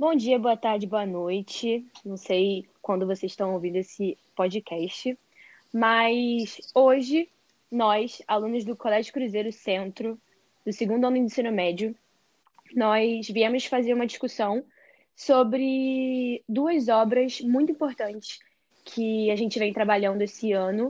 Bom 0.00 0.14
dia, 0.14 0.38
boa 0.38 0.56
tarde, 0.56 0.86
boa 0.86 1.04
noite. 1.04 1.84
Não 2.02 2.16
sei 2.16 2.64
quando 2.80 3.06
vocês 3.06 3.32
estão 3.32 3.52
ouvindo 3.52 3.76
esse 3.76 4.16
podcast, 4.34 5.14
mas 5.70 6.56
hoje 6.74 7.28
nós, 7.70 8.22
alunos 8.26 8.64
do 8.64 8.74
Colégio 8.74 9.12
Cruzeiro 9.12 9.52
Centro, 9.52 10.18
do 10.64 10.72
segundo 10.72 11.06
ano 11.06 11.16
de 11.16 11.24
ensino 11.24 11.52
médio, 11.52 11.94
nós 12.74 13.28
viemos 13.28 13.66
fazer 13.66 13.92
uma 13.92 14.06
discussão 14.06 14.64
sobre 15.14 16.42
duas 16.48 16.88
obras 16.88 17.42
muito 17.42 17.72
importantes 17.72 18.38
que 18.86 19.30
a 19.30 19.36
gente 19.36 19.58
vem 19.58 19.70
trabalhando 19.70 20.22
esse 20.22 20.50
ano 20.50 20.88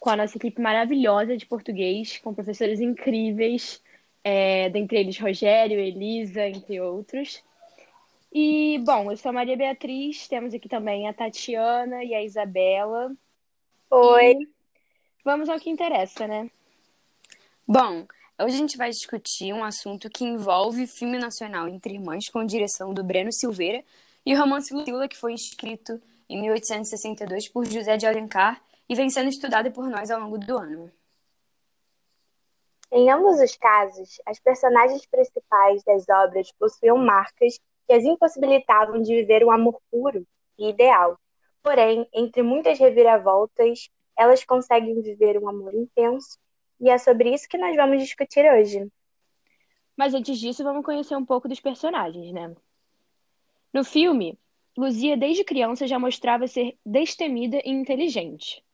com 0.00 0.10
a 0.10 0.16
nossa 0.16 0.36
equipe 0.36 0.60
maravilhosa 0.60 1.36
de 1.36 1.46
português, 1.46 2.18
com 2.18 2.34
professores 2.34 2.80
incríveis, 2.80 3.80
é, 4.24 4.68
dentre 4.70 4.98
eles 4.98 5.20
Rogério, 5.20 5.78
Elisa, 5.78 6.48
entre 6.48 6.80
outros. 6.80 7.48
E, 8.32 8.78
bom, 8.84 9.10
eu 9.10 9.16
sou 9.16 9.30
a 9.30 9.32
Maria 9.32 9.56
Beatriz, 9.56 10.28
temos 10.28 10.54
aqui 10.54 10.68
também 10.68 11.08
a 11.08 11.12
Tatiana 11.12 12.04
e 12.04 12.14
a 12.14 12.22
Isabela. 12.22 13.12
Oi. 13.90 14.34
E 14.34 14.48
vamos 15.24 15.48
ao 15.48 15.58
que 15.58 15.68
interessa, 15.68 16.28
né? 16.28 16.48
Bom, 17.66 18.06
hoje 18.40 18.54
a 18.54 18.58
gente 18.58 18.76
vai 18.76 18.90
discutir 18.90 19.52
um 19.52 19.64
assunto 19.64 20.08
que 20.08 20.24
envolve 20.24 20.86
filme 20.86 21.18
nacional 21.18 21.66
entre 21.66 21.94
irmãs 21.94 22.28
com 22.32 22.44
direção 22.44 22.94
do 22.94 23.02
Breno 23.02 23.32
Silveira 23.32 23.84
e 24.24 24.32
o 24.32 24.38
romance 24.38 24.72
Lucila, 24.72 25.08
que 25.08 25.16
foi 25.16 25.34
escrito 25.34 26.00
em 26.28 26.40
1862 26.40 27.48
por 27.48 27.66
José 27.66 27.96
de 27.96 28.06
Alencar 28.06 28.62
e 28.88 28.94
vem 28.94 29.10
sendo 29.10 29.28
estudado 29.28 29.72
por 29.72 29.88
nós 29.88 30.08
ao 30.08 30.20
longo 30.20 30.38
do 30.38 30.56
ano. 30.56 30.90
Em 32.92 33.10
ambos 33.10 33.40
os 33.40 33.56
casos, 33.56 34.20
as 34.26 34.38
personagens 34.38 35.04
principais 35.06 35.82
das 35.82 36.08
obras 36.08 36.50
possuíam 36.52 36.96
marcas 36.96 37.60
que 37.90 37.94
as 37.94 38.04
impossibilitavam 38.04 39.02
de 39.02 39.12
viver 39.16 39.44
um 39.44 39.50
amor 39.50 39.82
puro 39.90 40.24
e 40.56 40.68
ideal. 40.68 41.18
Porém, 41.60 42.08
entre 42.14 42.40
muitas 42.40 42.78
reviravoltas, 42.78 43.90
elas 44.16 44.44
conseguem 44.44 45.02
viver 45.02 45.36
um 45.36 45.48
amor 45.48 45.74
intenso, 45.74 46.38
e 46.80 46.88
é 46.88 46.96
sobre 46.98 47.34
isso 47.34 47.48
que 47.48 47.58
nós 47.58 47.74
vamos 47.74 48.00
discutir 48.00 48.48
hoje. 48.48 48.86
Mas 49.96 50.14
antes 50.14 50.38
disso, 50.38 50.62
vamos 50.62 50.84
conhecer 50.84 51.16
um 51.16 51.24
pouco 51.24 51.48
dos 51.48 51.58
personagens, 51.58 52.32
né? 52.32 52.54
No 53.72 53.82
filme, 53.82 54.38
Luzia, 54.78 55.16
desde 55.16 55.42
criança, 55.42 55.84
já 55.84 55.98
mostrava 55.98 56.46
ser 56.46 56.78
destemida 56.86 57.60
e 57.64 57.70
inteligente. 57.70 58.64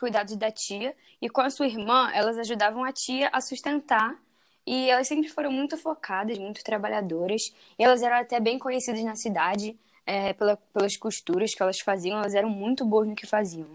Cuidados 0.00 0.34
da 0.34 0.50
tia, 0.50 0.96
e 1.20 1.28
com 1.28 1.42
a 1.42 1.50
sua 1.50 1.66
irmã, 1.66 2.10
elas 2.14 2.38
ajudavam 2.38 2.82
a 2.82 2.90
tia 2.90 3.28
a 3.34 3.42
sustentar 3.42 4.18
e 4.66 4.90
elas 4.90 5.08
sempre 5.08 5.28
foram 5.28 5.50
muito 5.50 5.76
focadas, 5.76 6.38
muito 6.38 6.62
trabalhadoras. 6.62 7.42
E 7.78 7.84
elas 7.84 8.02
eram 8.02 8.16
até 8.16 8.38
bem 8.38 8.58
conhecidas 8.58 9.02
na 9.02 9.16
cidade 9.16 9.78
é, 10.06 10.32
pela, 10.32 10.56
pelas 10.72 10.96
costuras 10.96 11.54
que 11.54 11.62
elas 11.62 11.80
faziam. 11.80 12.18
Elas 12.18 12.34
eram 12.34 12.48
muito 12.48 12.84
boas 12.84 13.08
no 13.08 13.14
que 13.14 13.26
faziam. 13.26 13.66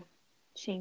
Sim. 0.55 0.79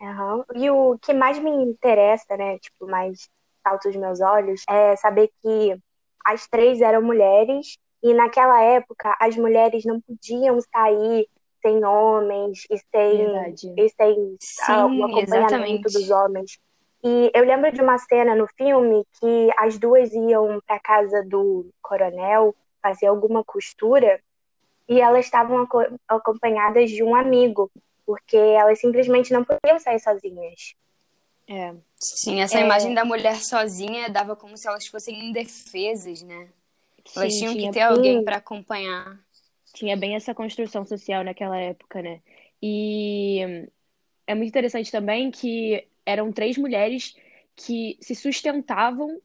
Uhum. 0.00 0.44
E 0.54 0.70
o 0.70 0.98
que 0.98 1.12
mais 1.12 1.38
me 1.38 1.50
interessa, 1.50 2.36
né? 2.36 2.58
Tipo, 2.58 2.86
mais 2.86 3.28
salta 3.66 3.88
os 3.88 3.96
meus 3.96 4.20
olhos, 4.20 4.62
é 4.68 4.94
saber 4.96 5.30
que 5.42 5.76
as 6.24 6.46
três 6.46 6.80
eram 6.80 7.02
mulheres 7.02 7.78
e 8.02 8.14
naquela 8.14 8.62
época 8.62 9.16
as 9.20 9.36
mulheres 9.36 9.84
não 9.84 10.00
podiam 10.00 10.60
sair 10.60 11.28
sem 11.60 11.84
homens 11.84 12.64
e 12.70 12.78
sem, 12.78 13.76
e 13.76 13.90
sem 13.90 14.36
Sim, 14.40 14.72
uh, 14.72 15.00
o 15.00 15.04
acompanhamento 15.04 15.34
exatamente. 15.34 15.82
dos 15.82 16.10
homens. 16.10 16.58
E 17.06 17.30
eu 17.32 17.44
lembro 17.44 17.70
de 17.72 17.80
uma 17.80 17.96
cena 17.98 18.34
no 18.34 18.48
filme 18.48 19.06
que 19.20 19.48
as 19.56 19.78
duas 19.78 20.12
iam 20.12 20.60
para 20.66 20.80
casa 20.80 21.22
do 21.22 21.70
coronel 21.80 22.52
fazer 22.82 23.06
alguma 23.06 23.44
costura 23.44 24.20
e 24.88 25.00
elas 25.00 25.24
estavam 25.26 25.60
aco- 25.60 26.00
acompanhadas 26.08 26.90
de 26.90 27.04
um 27.04 27.14
amigo, 27.14 27.70
porque 28.04 28.36
elas 28.36 28.80
simplesmente 28.80 29.32
não 29.32 29.44
podiam 29.44 29.78
sair 29.78 30.00
sozinhas. 30.00 30.74
É. 31.48 31.74
Sim, 31.96 32.40
essa 32.40 32.58
É. 32.58 32.62
imagem 32.64 32.92
da 32.92 33.04
mulher 33.04 33.40
sozinha 33.40 34.10
dava 34.10 34.34
como 34.34 34.56
se 34.56 34.66
elas 34.66 34.88
fossem 34.88 35.28
indefesas, 35.28 36.22
né? 36.22 36.48
Elas 37.14 37.32
Sim, 37.32 37.38
tinham 37.38 37.52
tinha, 37.54 37.68
que 37.68 37.78
ter 37.78 37.82
alguém 37.82 38.18
Sim. 38.18 38.24
para 38.24 38.36
acompanhar. 38.38 39.24
tinha 39.74 39.96
bem 39.96 40.16
essa 40.16 40.34
construção 40.34 40.86
social 40.86 41.22
naquela 41.22 41.56
época, 41.58 42.02
né? 42.02 42.20
E 42.62 43.44
hum, 43.46 43.68
é 44.26 44.34
muito 44.34 44.48
interessante 44.48 44.90
também 44.92 45.30
que 45.30 45.88
eram 46.06 46.32
três 46.32 46.56
mulheres 46.56 47.14
que 47.56 47.98
se 48.00 48.14
sustentavam 48.14 49.20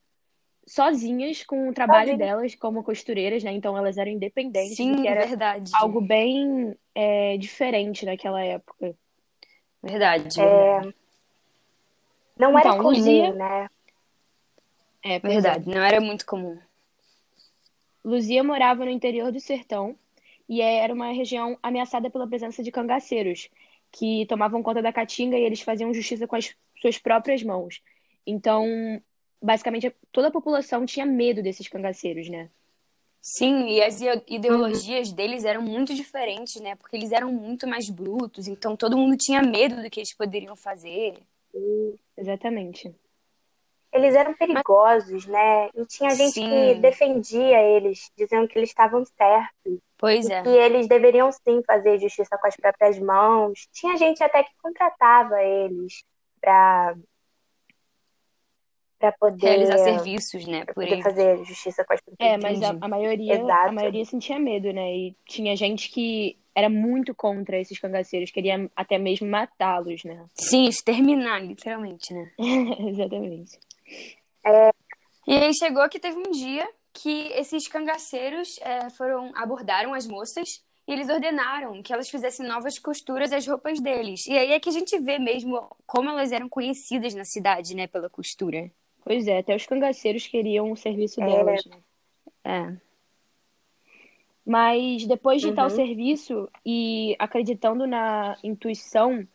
sozinhas 0.65 1.43
com 1.43 1.69
o 1.69 1.73
trabalho 1.73 2.17
delas 2.17 2.55
como 2.55 2.83
costureiras, 2.83 3.43
né? 3.43 3.51
Então 3.53 3.77
elas 3.77 3.97
eram 3.97 4.11
independentes, 4.11 4.75
Sim, 4.77 5.01
que 5.01 5.07
era 5.07 5.25
verdade. 5.25 5.71
algo 5.75 6.01
bem 6.01 6.75
é, 6.95 7.37
diferente 7.37 8.05
naquela 8.05 8.41
época. 8.43 8.95
Verdade, 9.83 10.39
É. 10.39 10.81
Não 12.37 12.57
era 12.57 12.69
Então, 12.69 12.77
comum, 12.77 12.89
Luzia- 12.89 13.33
né? 13.33 13.69
É, 15.03 15.15
é. 15.15 15.19
Verdade, 15.19 15.69
não 15.69 15.83
era 15.83 15.99
muito 16.01 16.25
comum. 16.25 16.57
Luzia 18.03 18.43
morava 18.43 18.83
no 18.85 18.91
interior 18.91 19.31
do 19.31 19.39
sertão 19.39 19.95
e 20.49 20.61
era 20.61 20.93
uma 20.93 21.11
região 21.11 21.57
ameaçada 21.61 22.09
pela 22.09 22.27
presença 22.27 22.63
de 22.63 22.71
cangaceiros, 22.71 23.49
que 23.91 24.25
tomavam 24.27 24.63
conta 24.63 24.81
da 24.81 24.91
caatinga 24.93 25.37
e 25.37 25.43
eles 25.43 25.61
faziam 25.61 25.93
justiça 25.93 26.25
com 26.27 26.35
as 26.35 26.55
suas 26.81 26.97
próprias 26.97 27.43
mãos. 27.43 27.81
Então, 28.25 28.65
basicamente, 29.41 29.93
toda 30.11 30.27
a 30.27 30.31
população 30.31 30.85
tinha 30.85 31.05
medo 31.05 31.41
desses 31.41 31.67
cangaceiros, 31.67 32.29
né? 32.29 32.49
Sim, 33.21 33.67
e 33.67 33.81
as 33.83 34.01
ide- 34.01 34.23
ideologias 34.27 35.13
deles 35.13 35.45
eram 35.45 35.61
muito 35.61 35.93
diferentes, 35.93 36.59
né? 36.59 36.75
Porque 36.75 36.95
eles 36.95 37.11
eram 37.11 37.31
muito 37.31 37.67
mais 37.67 37.87
brutos, 37.87 38.47
então 38.47 38.75
todo 38.75 38.97
mundo 38.97 39.15
tinha 39.15 39.43
medo 39.43 39.81
do 39.81 39.89
que 39.89 39.99
eles 39.99 40.13
poderiam 40.13 40.55
fazer. 40.55 41.19
Exatamente. 42.17 42.93
Eles 43.93 44.15
eram 44.15 44.33
perigosos, 44.33 45.27
né? 45.27 45.69
E 45.75 45.85
tinha 45.85 46.09
gente 46.11 46.31
Sim. 46.31 46.49
que 46.49 46.75
defendia 46.75 47.61
eles, 47.61 48.09
dizendo 48.17 48.47
que 48.47 48.57
eles 48.57 48.69
estavam 48.69 49.03
certos, 49.05 49.79
Pois 49.97 50.27
é. 50.29 50.41
que 50.41 50.49
eles 50.49 50.87
deveriam 50.87 51.29
sim 51.31 51.61
fazer 51.67 51.99
justiça 51.99 52.37
com 52.37 52.47
as 52.47 52.55
próprias 52.55 52.97
mãos. 52.97 53.67
Tinha 53.73 53.97
gente 53.97 54.23
até 54.23 54.43
que 54.43 54.51
contratava 54.63 55.43
eles 55.43 56.03
para 56.41 56.95
para 58.99 59.11
poder, 59.13 59.47
Realizar 59.47 59.79
serviços, 59.79 60.45
né? 60.45 60.63
pra 60.63 60.75
poder 60.75 60.93
aí. 60.93 61.01
fazer 61.01 61.43
justiça 61.43 61.83
com 61.83 61.93
as 61.93 62.01
próprias 62.01 62.31
É, 62.33 62.37
mas 62.37 62.61
a, 62.61 62.77
a 62.79 62.87
maioria, 62.87 63.33
a 63.33 63.39
Exato. 63.39 63.73
maioria 63.73 64.05
sentia 64.05 64.37
medo, 64.37 64.71
né? 64.71 64.95
E 64.95 65.15
tinha 65.27 65.55
gente 65.55 65.89
que 65.89 66.37
era 66.53 66.69
muito 66.69 67.15
contra 67.15 67.59
esses 67.59 67.79
cangaceiros, 67.79 68.29
queria 68.29 68.69
até 68.75 68.99
mesmo 68.99 69.27
matá-los, 69.27 70.03
né? 70.03 70.23
Sim, 70.35 70.65
exterminar, 70.67 71.39
literalmente, 71.39 72.13
né? 72.13 72.31
Exatamente. 72.89 73.57
E 75.27 75.33
aí 75.33 75.53
chegou 75.55 75.89
que 75.89 75.99
teve 75.99 76.17
um 76.17 76.31
dia 76.31 76.69
que 76.93 77.29
esses 77.33 77.67
cangaceiros 77.67 78.59
é, 78.61 78.89
foram 78.91 79.31
abordaram 79.35 79.93
as 79.95 80.05
moças 80.05 80.63
e 80.91 80.93
eles 80.93 81.07
ordenaram 81.09 81.81
que 81.81 81.93
elas 81.93 82.09
fizessem 82.09 82.45
novas 82.45 82.77
costuras 82.77 83.31
às 83.31 83.47
roupas 83.47 83.79
deles. 83.79 84.27
E 84.27 84.37
aí 84.37 84.51
é 84.51 84.59
que 84.59 84.67
a 84.69 84.73
gente 84.73 84.99
vê 84.99 85.17
mesmo 85.17 85.73
como 85.85 86.09
elas 86.09 86.31
eram 86.33 86.49
conhecidas 86.49 87.13
na 87.15 87.23
cidade, 87.23 87.73
né, 87.75 87.87
pela 87.87 88.09
costura. 88.09 88.69
Pois 89.03 89.25
é, 89.27 89.39
até 89.39 89.55
os 89.55 89.65
cangaceiros 89.65 90.27
queriam 90.27 90.71
o 90.71 90.75
serviço 90.75 91.21
É. 91.23 91.25
delas, 91.25 91.65
né? 91.65 91.77
É. 92.43 92.77
Mas 94.45 95.05
depois 95.07 95.41
de 95.41 95.53
tal 95.53 95.69
Uhum. 95.69 95.75
serviço 95.75 96.49
e 96.65 97.15
acreditando 97.19 97.87
na 97.87 98.37
intuição, 98.43 99.25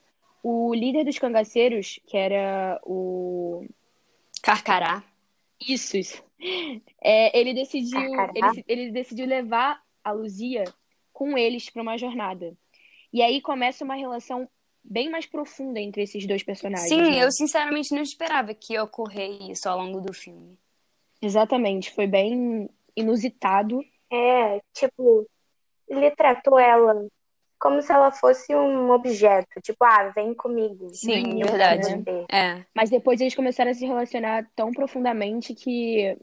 o 0.43 0.75
líder 0.75 1.05
dos 1.05 1.19
cangaceiros, 1.19 1.99
que 2.07 2.17
era 2.17 2.81
o. 2.85 3.65
Carcará. 4.43 5.03
Isso, 5.61 5.97
isso. 5.97 6.23
É, 7.03 7.37
ele 7.39 7.55
decidiu, 7.55 7.99
ele, 8.35 8.65
ele 8.69 8.91
decidiu 8.93 9.27
levar 9.27 9.81
a 10.05 10.13
Luzia 10.13 10.65
com 11.17 11.39
eles 11.39 11.71
para 11.71 11.81
uma 11.81 11.97
jornada. 11.97 12.55
E 13.11 13.23
aí 13.23 13.41
começa 13.41 13.83
uma 13.83 13.95
relação 13.95 14.47
bem 14.85 15.09
mais 15.09 15.25
profunda 15.25 15.81
entre 15.81 16.03
esses 16.03 16.27
dois 16.27 16.43
personagens. 16.43 16.91
Sim, 16.91 17.01
né? 17.01 17.25
eu 17.25 17.33
sinceramente 17.33 17.95
não 17.95 18.03
esperava 18.03 18.53
que 18.53 18.75
ia 18.75 18.85
ocorrer 18.85 19.51
isso 19.51 19.67
ao 19.67 19.79
longo 19.79 20.03
do 20.03 20.13
filme. 20.13 20.59
Exatamente, 21.23 21.91
foi 21.95 22.07
bem 22.07 22.69
inusitado. 22.95 23.81
É, 24.13 24.61
tipo, 24.75 25.27
ele 25.89 26.11
tratou 26.11 26.59
ela 26.59 27.07
como 27.59 27.81
se 27.81 27.91
ela 27.91 28.13
fosse 28.13 28.55
um 28.55 28.91
objeto, 28.91 29.59
tipo, 29.63 29.83
ah, 29.87 30.13
vem 30.15 30.35
comigo. 30.35 30.91
Sim, 30.93 31.23
Vem, 31.23 31.39
verdade. 31.39 32.05
É. 32.31 32.63
Mas 32.75 32.91
depois 32.91 33.23
eles 33.23 33.35
começaram 33.35 33.71
a 33.71 33.75
se 33.75 33.87
relacionar 33.87 34.47
tão 34.55 34.71
profundamente 34.71 35.55
que 35.55 36.15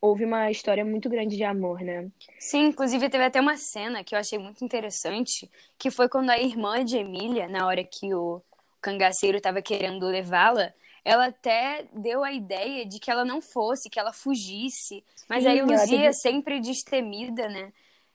houve 0.00 0.24
uma 0.24 0.50
história 0.50 0.84
muito 0.84 1.08
grande 1.08 1.36
de 1.36 1.44
amor, 1.44 1.80
né? 1.80 2.08
Sim, 2.38 2.66
inclusive 2.66 3.08
teve 3.08 3.24
até 3.24 3.40
uma 3.40 3.56
cena 3.56 4.04
que 4.04 4.14
eu 4.14 4.18
achei 4.18 4.38
muito 4.38 4.64
interessante, 4.64 5.50
que 5.78 5.90
foi 5.90 6.08
quando 6.08 6.30
a 6.30 6.38
irmã 6.38 6.84
de 6.84 6.96
Emília, 6.96 7.48
na 7.48 7.66
hora 7.66 7.82
que 7.84 8.14
o 8.14 8.40
cangaceiro 8.80 9.38
estava 9.38 9.60
querendo 9.60 10.06
levá-la, 10.06 10.72
ela 11.04 11.26
até 11.26 11.86
deu 11.92 12.22
a 12.22 12.32
ideia 12.32 12.84
de 12.86 12.98
que 13.00 13.10
ela 13.10 13.24
não 13.24 13.40
fosse, 13.40 13.88
que 13.90 13.98
ela 13.98 14.12
fugisse. 14.12 15.02
Mas 15.28 15.42
Sim, 15.42 15.50
aí 15.50 15.62
Luzia, 15.62 15.98
teve- 15.98 16.12
sempre 16.14 16.60
destemida, 16.60 17.48
né? 17.48 17.72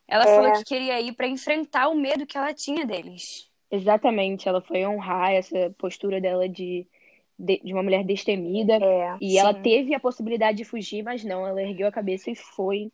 Ela 0.08 0.24
É. 0.24 0.36
falou 0.36 0.52
que 0.54 0.64
queria 0.64 1.00
ir 1.02 1.14
pra 1.14 1.28
enfrentar 1.28 1.88
o 1.88 1.96
medo 1.96 2.26
que 2.26 2.38
ela 2.38 2.54
tinha 2.54 2.86
deles. 2.86 3.50
Exatamente, 3.72 4.48
ela 4.48 4.62
foi 4.62 4.86
honrar 4.86 5.32
essa 5.34 5.74
postura 5.80 6.22
dela 6.22 6.48
de, 6.48 6.86
de, 7.38 7.60
de 7.64 7.74
uma 7.74 7.84
mulher 7.84 8.04
destemida. 8.04 8.76
É, 8.76 9.18
E 9.22 9.38
ela 9.38 9.54
Sim. 9.54 9.62
teve 9.62 9.94
a 9.96 10.00
possibilidade 10.00 10.58
de 10.58 10.64
fugir, 10.66 11.04
mas 11.04 11.24
não, 11.24 11.46
ela 11.48 11.62
ergueu 11.62 11.88
a 11.88 11.92
cabeça 11.92 12.30
e 12.32 12.36
foi. 12.36 12.92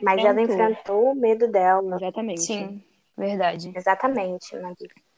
mas 0.00 0.22
ela 0.24 0.40
Enfrentou. 0.40 1.12
o 1.12 1.14
medo 1.14 1.50
dela. 1.50 1.96
Exatamente. 1.96 2.40
Sim, 2.42 2.82
verdade. 3.16 3.72
Exatamente. 3.74 4.46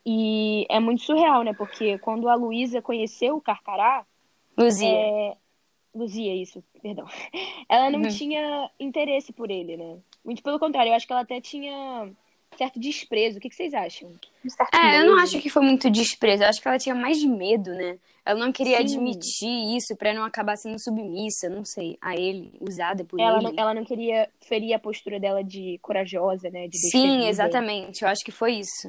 E 0.06 0.66
é 0.68 0.78
muito 0.80 1.02
surreal, 1.02 1.42
né? 1.42 1.54
Porque 1.54 1.98
quando 1.98 2.28
a 2.28 2.34
Luísa 2.34 2.82
conheceu 2.82 3.36
o 3.36 3.40
Carcará, 3.40 4.04
Luzia. 4.56 4.86
é... 4.88 5.36
Luzia, 5.94 6.34
isso, 6.34 6.62
perdão. 6.82 7.06
Ela 7.68 7.88
não 7.88 8.00
Uhum. 8.02 8.08
tinha 8.08 8.68
interesse 8.80 9.32
por 9.32 9.48
ele, 9.50 9.76
né? 9.76 9.98
Muito 10.24 10.42
pelo 10.42 10.58
contrário, 10.58 10.90
eu 10.90 10.94
acho 10.96 11.06
que 11.06 11.12
ela 11.12 11.22
até 11.22 11.40
tinha 11.40 12.10
certo 12.56 12.78
desprezo. 12.80 13.38
O 13.38 13.40
que 13.40 13.48
que 13.48 13.54
vocês 13.54 13.74
acham? 13.74 14.08
Um 14.10 14.18
É, 14.76 15.00
eu 15.00 15.06
não 15.06 15.14
medo. 15.16 15.22
acho 15.22 15.40
que 15.40 15.48
foi 15.50 15.62
muito 15.62 15.90
desprezo. 15.90 16.42
Eu 16.42 16.48
acho 16.48 16.60
que 16.60 16.68
ela 16.68 16.78
tinha 16.78 16.94
mais 16.94 17.22
medo, 17.24 17.70
né? 17.74 17.98
Ela 18.24 18.38
não 18.40 18.50
queria 18.52 18.78
Sim. 18.78 18.82
admitir 18.84 19.76
isso 19.76 19.94
pra 19.96 20.14
não 20.14 20.24
acabar 20.24 20.56
sendo 20.56 20.78
submissa, 20.78 21.48
não 21.50 21.64
sei, 21.64 21.98
a 22.00 22.16
ele, 22.16 22.56
usada 22.60 23.04
por 23.04 23.20
Ela 23.20 23.36
ele. 23.36 23.44
não, 23.48 23.54
ela 23.56 23.74
não 23.74 23.84
queria 23.84 24.30
ferir 24.40 24.72
a 24.72 24.78
postura 24.78 25.20
dela 25.20 25.44
de 25.44 25.78
corajosa, 25.82 26.48
né? 26.50 26.66
De 26.66 26.78
Sim, 26.78 27.26
exatamente. 27.26 28.02
Eu 28.02 28.08
acho 28.08 28.24
que 28.24 28.32
foi 28.32 28.52
isso. 28.54 28.88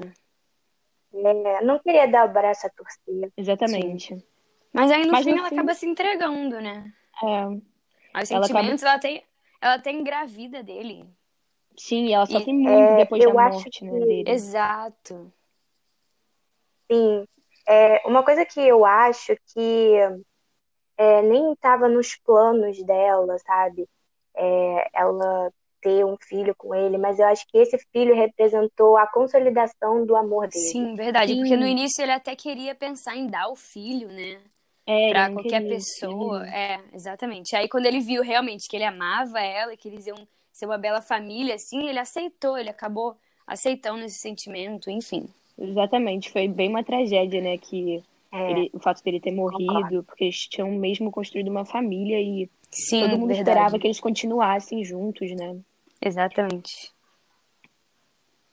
É, 1.14 1.62
não 1.64 1.80
queria 1.80 2.08
dar 2.08 2.30
o 2.30 2.34
braço 2.34 2.68
a 2.68 2.70
torcer. 2.70 3.32
Exatamente. 3.38 4.18
Mas 4.74 4.92
aí 4.92 5.06
no 5.06 5.12
Mas 5.14 5.24
fim 5.26 5.32
no 5.32 5.38
ela 5.40 5.50
fim- 5.50 5.56
acaba 5.56 5.74
se 5.74 5.86
entregando, 5.86 6.60
né? 6.62 6.92
É, 7.24 7.42
Aos 8.14 8.32
Ela 8.32 8.48
sentimentos, 8.48 8.84
ela 8.84 9.00
tem. 9.00 9.24
Ela 9.62 9.76
até 9.76 9.92
engravida 9.92 10.62
dele. 10.62 11.06
Sim, 11.78 12.14
ela 12.14 12.26
sofre 12.26 12.52
E- 12.52 12.56
muito 12.56 12.70
é, 12.70 12.96
depois 12.96 13.24
eu 13.24 13.32
da 13.34 13.44
acho 13.44 13.58
morte, 13.60 13.86
né, 13.86 13.92
que- 13.92 14.06
dele. 14.06 14.30
Exato. 14.32 15.32
Sim. 16.92 17.26
É, 17.68 18.08
uma 18.08 18.24
coisa 18.24 18.46
que 18.46 18.60
eu 18.60 18.86
acho 18.86 19.36
que 19.54 19.96
é, 20.98 21.22
nem 21.22 21.54
estava 21.54 21.88
nos 21.90 22.16
planos 22.18 22.82
dela, 22.84 23.38
sabe? 23.40 23.88
É, 24.36 24.90
ela 24.94 25.52
ter 25.82 26.04
um 26.06 26.16
filho 26.20 26.56
com 26.56 26.74
ele, 26.74 26.98
mas 26.98 27.20
eu 27.20 27.28
acho 27.28 27.46
que 27.48 27.58
esse 27.60 27.78
filho 27.92 28.16
representou 28.16 28.98
a 28.98 29.06
consolidação 29.08 30.06
do 30.06 30.16
amor 30.16 30.48
dele. 30.48 30.72
Sim, 30.72 30.96
verdade. 30.96 31.34
Sim. 31.34 31.40
Porque 31.40 31.58
no 31.58 31.68
início 31.68 32.02
ele 32.02 32.12
até 32.12 32.36
queria 32.36 32.74
pensar 32.74 33.16
em 33.16 33.28
dar 33.28 33.48
o 33.50 33.56
filho, 33.56 34.08
né? 34.08 34.42
É, 34.88 35.12
Pra 35.12 35.30
qualquer 35.32 35.62
queria, 35.62 35.70
pessoa. 35.78 36.42
ele- 36.44 36.56
É, 36.56 36.80
exatamente. 36.94 37.56
Aí 37.56 37.68
quando 37.68 37.86
ele 37.86 38.00
viu 38.00 38.22
realmente 38.24 38.68
que 38.68 38.76
ele 38.76 38.84
amava 38.84 39.40
ela, 39.40 39.76
que 39.78 39.88
eles 39.88 40.06
iam 40.08 40.28
ser 40.56 40.66
uma 40.68 40.78
bela 40.78 41.02
família, 41.02 41.56
assim, 41.56 41.90
ele 41.90 42.00
aceitou, 42.00 42.58
ele 42.58 42.70
acabou 42.70 43.18
aceitando 43.46 44.06
esse 44.06 44.20
sentimento, 44.20 44.90
enfim. 44.90 45.28
Exatamente, 45.60 46.32
foi 46.32 46.48
bem 46.48 46.70
uma 46.70 46.82
tragédia, 46.82 47.42
né? 47.42 47.58
Que 47.58 48.02
É, 48.32 48.52
ele- 48.52 48.70
o 48.74 48.80
fato 48.80 49.04
dele 49.04 49.20
ter 49.20 49.32
morrido, 49.32 49.74
Concordo. 49.74 50.04
porque 50.04 50.24
eles 50.24 50.48
tinham 50.48 50.72
mesmo 50.72 51.12
construído 51.12 51.50
uma 51.50 51.66
família 51.66 52.22
e 52.22 52.50
Sim, 52.72 53.02
todo 53.02 53.18
mundo 53.18 53.28
verdade. 53.28 53.40
esperava 53.50 53.78
que 53.78 53.86
eles 53.86 54.00
continuassem 54.00 54.82
juntos, 54.86 55.30
né? 55.32 55.58
Exatamente. 56.02 56.94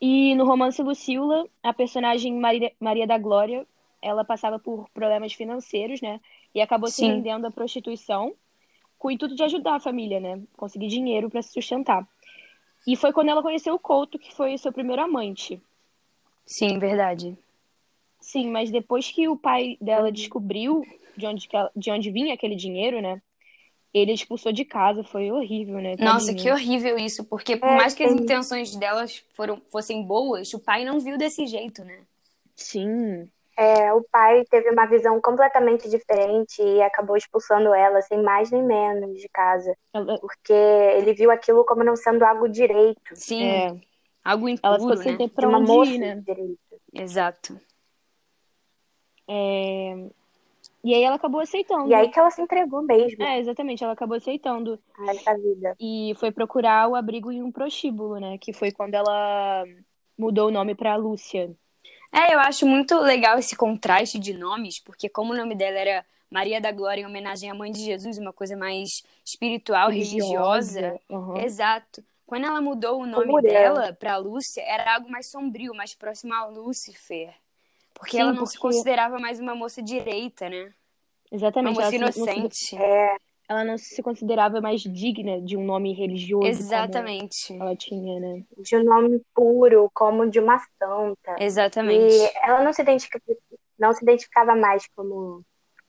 E 0.01 0.35
no 0.35 0.45
romance 0.45 0.83
Lucila, 0.83 1.47
a 1.63 1.73
personagem 1.73 2.35
Maria, 2.35 2.73
Maria 2.81 3.07
da 3.07 3.17
Glória, 3.17 3.65
ela 4.01 4.25
passava 4.25 4.59
por 4.59 4.89
problemas 4.91 5.33
financeiros, 5.35 6.01
né? 6.01 6.21
E 6.53 6.61
acabou 6.61 6.89
se 6.91 6.97
Sim. 6.97 7.07
rendendo 7.13 7.47
à 7.47 7.51
prostituição 7.53 8.35
com 9.03 9.09
o 9.09 9.11
intuito 9.11 9.35
de 9.35 9.43
ajudar 9.43 9.75
a 9.75 9.81
família, 9.81 10.21
né? 10.21 10.41
Conseguir 10.57 10.87
dinheiro 10.87 11.29
para 11.29 11.43
se 11.43 11.53
sustentar. 11.53 12.07
E 12.87 12.95
foi 12.95 13.13
quando 13.13 13.31
ela 13.31 13.43
conheceu 13.43 13.75
o 13.75 13.79
Couto, 13.79 14.17
que 14.17 14.33
foi 14.33 14.55
o 14.55 14.59
seu 14.59 14.73
primeiro 14.73 15.03
amante. 15.03 15.61
Sim, 16.47 16.79
verdade. 16.79 17.37
Sim, 18.21 18.49
mas 18.49 18.71
depois 18.71 19.11
que 19.11 19.27
o 19.27 19.37
pai 19.37 19.77
dela 19.81 20.07
Uhum. 20.07 20.13
descobriu 20.13 20.87
de 21.17 21.27
onde, 21.27 21.49
que 21.49 21.57
ela- 21.57 21.73
de 21.75 21.91
onde 21.91 22.13
vinha 22.13 22.33
aquele 22.33 22.55
dinheiro, 22.55 23.03
né? 23.03 23.21
Ele 23.93 24.13
expulsou 24.13 24.53
de 24.53 24.65
casa, 24.65 25.03
foi 25.03 25.33
horrível, 25.33 25.81
né? 25.81 25.97
Nossa, 25.99 26.33
que 26.33 26.49
horrível 26.49 26.97
isso, 26.97 27.25
porque 27.25 27.57
por 27.57 27.69
É, 27.71 27.77
mais 27.77 27.95
que 27.95 28.05
as 28.05 28.13
intenções 28.13 28.77
delas 28.77 29.25
foram, 29.35 29.61
fossem 29.69 30.05
boas, 30.05 30.55
o 30.55 30.61
pai 30.61 30.85
não 30.85 31.01
viu 31.01 31.19
desse 31.19 31.45
jeito, 31.49 31.83
né? 31.85 32.07
Sim, 32.55 33.29
é, 33.57 33.93
o 33.93 34.03
pai 34.11 34.45
teve 34.51 34.71
uma 34.71 34.87
visão 34.87 35.21
completamente 35.21 35.89
diferente 35.89 36.63
e 36.63 36.83
acabou 36.83 37.17
expulsando 37.17 37.75
ela, 37.75 38.01
sem 38.03 38.23
mais 38.23 38.51
nem 38.51 38.63
menos, 38.63 39.21
de 39.21 39.29
casa. 39.29 39.77
ela, 39.93 40.19
Porque 40.21 40.53
ele 40.53 41.13
viu 41.15 41.31
aquilo 41.31 41.65
como 41.65 41.85
não 41.85 41.97
sendo 41.97 42.25
algo 42.25 42.49
direito, 42.49 43.15
Sim, 43.15 43.45
é, 43.45 43.69
algo 44.25 44.49
ela 44.63 44.77
ficou 44.79 44.93
impuro, 44.93 44.97
sem 44.97 45.13
né? 45.13 45.19
ter 45.19 45.29
pra 45.29 45.49
uma 45.49 45.59
onde 45.59 45.73
moça 45.73 45.95
ir, 45.95 45.99
né? 45.99 46.15
de 46.17 46.21
direito. 46.23 46.59
Exato. 46.95 47.61
É, 49.29 49.95
E 50.85 50.95
aí 50.95 51.03
ela 51.03 51.17
acabou 51.17 51.41
aceitando. 51.41 51.89
E 51.89 51.95
aí 51.95 52.09
que 52.11 52.19
ela 52.19 52.31
se 52.31 52.43
entregou 52.43 52.83
mesmo 52.83 53.23
É, 53.23 53.39
exatamente, 53.39 53.83
ela 53.85 53.93
acabou 53.93 54.17
aceitando 54.17 54.79
a 54.99 55.11
essa 55.13 55.35
vida. 55.39 55.77
e 55.79 56.15
foi 56.17 56.31
procurar 56.33 56.89
o 56.89 56.95
abrigo 56.95 57.31
em 57.31 57.43
um 57.43 57.53
prostíbulo, 57.53 58.19
né? 58.19 58.39
Que 58.39 58.53
foi 58.53 58.73
quando 58.73 58.95
ela 58.95 59.65
mudou 60.19 60.49
o 60.49 60.51
nome 60.51 60.75
pra 60.75 60.97
Lúcia. 60.97 61.55
É, 62.13 62.35
eu 62.35 62.39
acho 62.41 62.67
muito 62.67 62.99
legal 63.01 63.39
esse 63.39 63.57
contraste 63.57 64.19
de 64.19 64.35
nomes, 64.35 64.79
porque 64.79 65.09
como 65.09 65.33
o 65.33 65.37
nome 65.37 65.55
dela 65.55 65.79
era 65.79 66.05
Maria 66.31 66.61
da 66.61 66.71
Glória 66.71 67.03
em 67.03 67.07
homenagem 67.07 67.51
à 67.51 67.55
mãe 67.55 67.73
de 67.73 67.81
Jesus, 67.85 68.19
uma 68.19 68.33
coisa 68.33 68.57
mais 68.57 69.03
espiritual, 69.25 69.89
religiosa. 69.91 71.01
Aham. 71.11 71.39
Exato. 71.39 72.05
Quando 72.27 72.47
ela 72.47 72.61
mudou 72.61 73.01
o 73.03 73.07
nome 73.07 73.43
dela 73.43 73.93
pra 73.99 74.17
Lúcia, 74.17 74.63
era 74.63 74.95
algo 74.95 75.11
mais 75.11 75.31
sombrio, 75.31 75.75
mais 75.75 75.95
próximo 75.95 76.33
a 76.35 76.47
Lúcifer. 76.47 77.35
Porque 77.95 78.13
Sim, 78.17 78.23
ela 78.23 78.33
não 78.33 78.47
se 78.47 78.59
porque- 78.59 78.69
considerava 78.77 79.19
mais 79.19 79.39
uma 79.39 79.55
moça 79.55 79.83
direita, 79.83 80.49
né? 80.49 80.65
Uma 81.31 81.37
Exatamente. 81.39 81.75
moça 81.75 81.95
ela 81.97 82.13
se- 82.13 82.13
se- 82.13 82.31
inocente. 82.31 82.77
É, 82.77 83.17
ela 83.53 83.65
não 83.65 83.77
se 83.77 84.03
considerava 84.03 84.61
mais 84.61 84.81
digna 84.81 85.41
de 85.41 85.57
um 85.57 85.65
nome 85.65 85.93
religioso 85.93 86.47
Exatamente. 86.47 87.49
como 87.49 87.63
ela 87.63 87.77
tinha, 87.77 88.19
né? 88.19 88.45
de 88.59 88.77
um 88.77 88.85
nome 88.85 89.23
puro, 89.35 89.91
como 89.95 90.29
de 90.29 90.41
uma 90.41 90.59
santa. 90.79 91.37
Exatamente. 91.39 92.15
E 92.15 92.31
ela 92.43 92.65
não 92.65 92.73
se 92.73 92.83
identificava, 92.83 93.25
não 93.79 93.93
se 93.93 94.03
identificava 94.03 94.55
mais 94.57 94.87
como, 94.97 95.45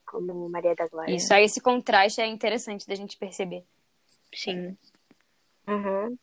como 0.06 0.50
Maria 0.50 0.75
da 0.75 0.88
Glória. 0.88 1.15
Isso 1.15 1.33
aí, 1.33 1.45
esse 1.45 1.62
contraste 1.62 2.21
é 2.21 2.27
interessante 2.27 2.86
da 2.86 2.95
gente 2.95 3.18
perceber. 3.18 3.63
Sim. 4.33 4.77
Uhum. 5.68 6.18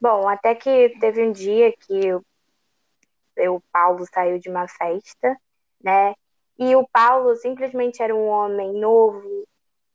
Bom, 0.00 0.28
até 0.28 0.54
que 0.54 0.96
teve 1.00 1.26
um 1.26 1.32
dia 1.32 1.72
que 1.72 2.14
o, 2.14 2.24
o 3.56 3.60
Paulo 3.72 4.06
saiu 4.12 4.38
de 4.38 4.48
uma 4.48 4.66
festa, 4.68 5.36
né? 5.82 6.14
E 6.60 6.76
o 6.76 6.86
Paulo 6.86 7.34
simplesmente 7.36 8.02
era 8.02 8.14
um 8.14 8.26
homem 8.26 8.74
novo, 8.74 9.22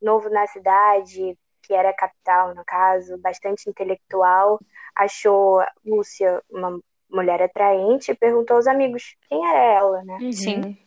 novo 0.02 0.30
na 0.30 0.48
cidade, 0.48 1.38
que 1.62 1.74
era 1.74 1.90
a 1.90 1.96
capital, 1.96 2.56
no 2.56 2.66
caso, 2.66 3.20
bastante 3.20 3.70
intelectual. 3.70 4.60
Achou 4.96 5.62
Lúcia 5.86 6.42
uma 6.50 6.80
mulher 7.08 7.40
atraente 7.44 8.12
e 8.12 8.16
perguntou 8.16 8.58
aos 8.58 8.66
amigos 8.66 9.16
quem 9.30 9.48
era 9.48 9.64
ela, 9.64 10.04
né? 10.04 10.18
Uhum. 10.20 10.32
Sim. 10.32 10.78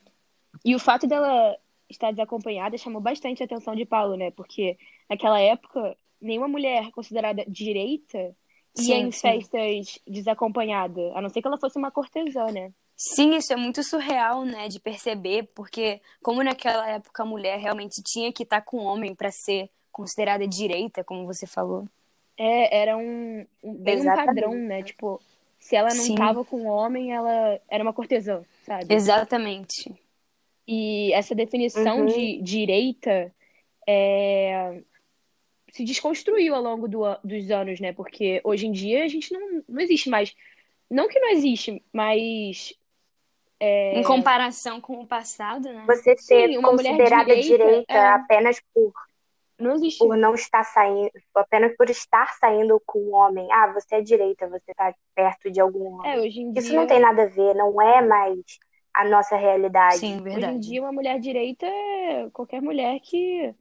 E 0.65 0.75
o 0.75 0.81
fato 0.81 1.07
dela 1.07 1.57
estar 1.89 2.11
desacompanhada 2.11 2.77
chamou 2.77 3.01
bastante 3.01 3.43
a 3.43 3.47
atenção 3.47 3.77
de 3.77 3.87
Paulo, 3.87 4.17
né? 4.17 4.33
Porque 4.33 4.77
naquela 5.09 5.39
época, 5.39 5.97
nenhuma 6.21 6.49
mulher 6.49 6.91
considerada 6.91 7.45
direita 7.47 8.19
ia 8.19 8.35
Sim, 8.75 9.07
em 9.07 9.13
sim. 9.13 9.21
festas 9.21 10.01
desacompanhada, 10.07 11.13
a 11.15 11.23
não 11.23 11.29
ser 11.29 11.41
que 11.41 11.47
ela 11.47 11.59
fosse 11.59 11.79
uma 11.79 11.93
cortesã, 11.93 12.51
né? 12.51 12.73
Sim, 13.01 13.37
isso 13.37 13.53
é 13.53 13.57
muito 13.57 13.81
surreal, 13.85 14.45
né, 14.45 14.67
de 14.69 14.81
perceber, 14.81 15.45
porque 15.55 16.01
como 16.21 16.43
naquela 16.43 16.85
época 16.91 17.23
a 17.23 17.27
mulher 17.27 17.57
realmente 17.61 18.03
tinha 18.03 18.33
que 18.33 18.43
estar 18.43 18.61
com 18.63 18.79
o 18.79 18.85
homem 18.85 19.15
para 19.15 19.31
ser 19.31 19.71
considerada 19.93 20.49
direita, 20.49 21.05
como 21.05 21.25
você 21.25 21.47
falou. 21.47 21.87
É, 22.37 22.77
era 22.81 22.97
um, 22.97 23.47
um- 23.63 23.75
bem 23.75 23.95
um 23.99 24.01
Exatamente. 24.01 24.27
padrão, 24.27 24.55
né? 24.55 24.83
Tipo, 24.83 25.21
se 25.61 25.77
ela 25.77 25.95
não 25.95 26.05
Sim. 26.05 26.17
tava 26.17 26.45
com 26.45 26.57
o 26.57 26.67
homem, 26.67 27.13
ela 27.13 27.61
era 27.69 27.85
uma 27.85 27.93
cortesã, 27.93 28.43
sabe? 28.67 28.93
Exatamente. 28.93 29.95
E 30.67 31.13
essa 31.13 31.37
definição 31.37 32.01
Uhum. 32.01 32.07
de 32.07 32.43
direita 32.43 33.33
é, 33.87 34.83
se 35.73 35.85
desconstruiu 35.85 36.55
ao 36.55 36.63
longo 36.63 36.89
do 36.89 37.03
dos 37.23 37.51
anos, 37.51 37.79
né? 37.81 37.93
Porque 37.93 38.41
hoje 38.45 38.67
em 38.67 38.73
dia 38.73 39.05
a 39.05 39.09
gente 39.09 39.33
não, 39.33 39.63
não 39.69 39.81
existe 39.81 40.11
mais. 40.11 40.35
Não 40.91 41.09
que 41.09 41.19
não 41.21 41.31
existe, 41.31 41.83
mas 41.93 42.75
Em 43.61 44.03
comparação 44.03 44.81
com 44.81 45.01
o 45.01 45.07
passado, 45.07 45.73
né? 45.73 45.85
Você 45.87 46.17
ser 46.17 46.49
Sim, 46.49 46.63
considerada 46.63 47.25
direita, 47.25 47.65
direita, 47.65 47.93
é. 47.93 48.09
apenas 48.11 48.61
por, 48.73 48.93
não 49.59 49.75
existe. 49.75 49.99
por 49.99 50.17
não 50.17 50.35
estar 50.35 50.63
saindo, 50.63 51.11
apenas 51.35 51.77
por 51.77 51.91
estar 51.91 52.33
saindo 52.39 52.81
com 52.87 53.01
um 53.01 53.15
homem. 53.15 53.49
Ah, 53.51 53.73
você 53.73 53.97
é 53.97 54.01
direita, 54.01 54.49
você 54.49 54.71
está 54.71 54.95
perto 55.15 55.51
de 55.51 55.61
algum 55.61 55.95
homem. 55.95 56.13
É, 56.13 56.21
hoje 56.21 56.41
em 56.41 56.53
Isso 56.53 56.69
dia. 56.69 56.79
não 56.81 56.87
tem 56.87 57.01
nada 57.01 57.25
a 57.25 57.27
ver, 57.27 57.55
não 57.55 57.83
é 57.83 58.01
mais 58.01 58.39
a 58.95 59.05
nossa 59.05 59.37
realidade. 59.37 59.99
Sim, 59.99 60.21
Hoje 60.21 60.21
em 60.21 60.35
verdade. 60.35 60.59
dia, 60.61 60.81
uma 60.81 60.93
mulher 60.93 61.19
direita 61.19 61.67
é 61.67 62.29
qualquer 62.33 62.63
mulher 62.63 63.01
que, 63.01 63.55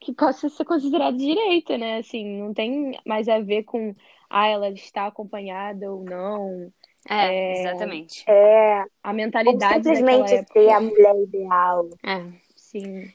que 0.00 0.12
possa 0.12 0.48
ser 0.48 0.64
considerada 0.64 1.16
direita, 1.16 1.78
né? 1.78 1.98
Assim, 1.98 2.40
não 2.40 2.52
tem 2.52 2.98
mais 3.06 3.28
a 3.28 3.40
ver 3.40 3.64
com, 3.64 3.94
ah, 4.28 4.46
ela 4.46 4.68
está 4.70 5.06
acompanhada 5.06 5.90
ou 5.90 6.04
não. 6.04 6.72
É, 7.08 7.60
exatamente. 7.60 8.24
É, 8.28 8.80
A 9.02 9.08
ou 9.08 9.14
mentalidade 9.14 9.82
daquela 9.82 10.02
simplesmente 10.02 10.34
época. 10.34 10.60
ser 10.60 10.70
a 10.70 10.80
mulher 10.80 11.16
ideal. 11.22 11.88
É. 12.04 12.22
Sim. 12.56 13.12